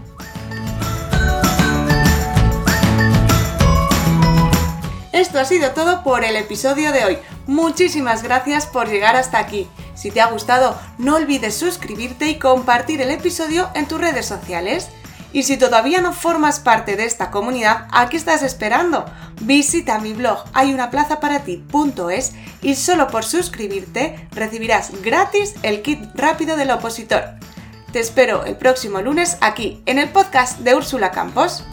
Esto 5.16 5.40
ha 5.40 5.46
sido 5.46 5.70
todo 5.70 6.02
por 6.02 6.24
el 6.24 6.36
episodio 6.36 6.92
de 6.92 7.06
hoy. 7.06 7.18
Muchísimas 7.46 8.22
gracias 8.22 8.66
por 8.66 8.86
llegar 8.86 9.16
hasta 9.16 9.38
aquí. 9.38 9.66
Si 9.94 10.10
te 10.10 10.20
ha 10.20 10.26
gustado, 10.26 10.78
no 10.98 11.16
olvides 11.16 11.56
suscribirte 11.56 12.28
y 12.28 12.38
compartir 12.38 13.00
el 13.00 13.10
episodio 13.10 13.70
en 13.72 13.88
tus 13.88 13.98
redes 13.98 14.26
sociales. 14.26 14.90
Y 15.32 15.44
si 15.44 15.56
todavía 15.56 16.02
no 16.02 16.12
formas 16.12 16.60
parte 16.60 16.96
de 16.96 17.06
esta 17.06 17.30
comunidad, 17.30 17.88
¿a 17.92 18.10
qué 18.10 18.18
estás 18.18 18.42
esperando? 18.42 19.06
Visita 19.40 19.98
mi 20.00 20.12
blog 20.12 20.44
hayunaplazaparati.es 20.52 22.32
y 22.60 22.74
solo 22.74 23.06
por 23.06 23.24
suscribirte 23.24 24.28
recibirás 24.32 25.00
gratis 25.00 25.54
el 25.62 25.80
kit 25.80 25.98
rápido 26.14 26.58
del 26.58 26.72
opositor. 26.72 27.24
Te 27.90 28.00
espero 28.00 28.44
el 28.44 28.56
próximo 28.58 29.00
lunes 29.00 29.38
aquí 29.40 29.82
en 29.86 29.98
el 29.98 30.10
podcast 30.10 30.58
de 30.58 30.74
Úrsula 30.74 31.10
Campos. 31.10 31.64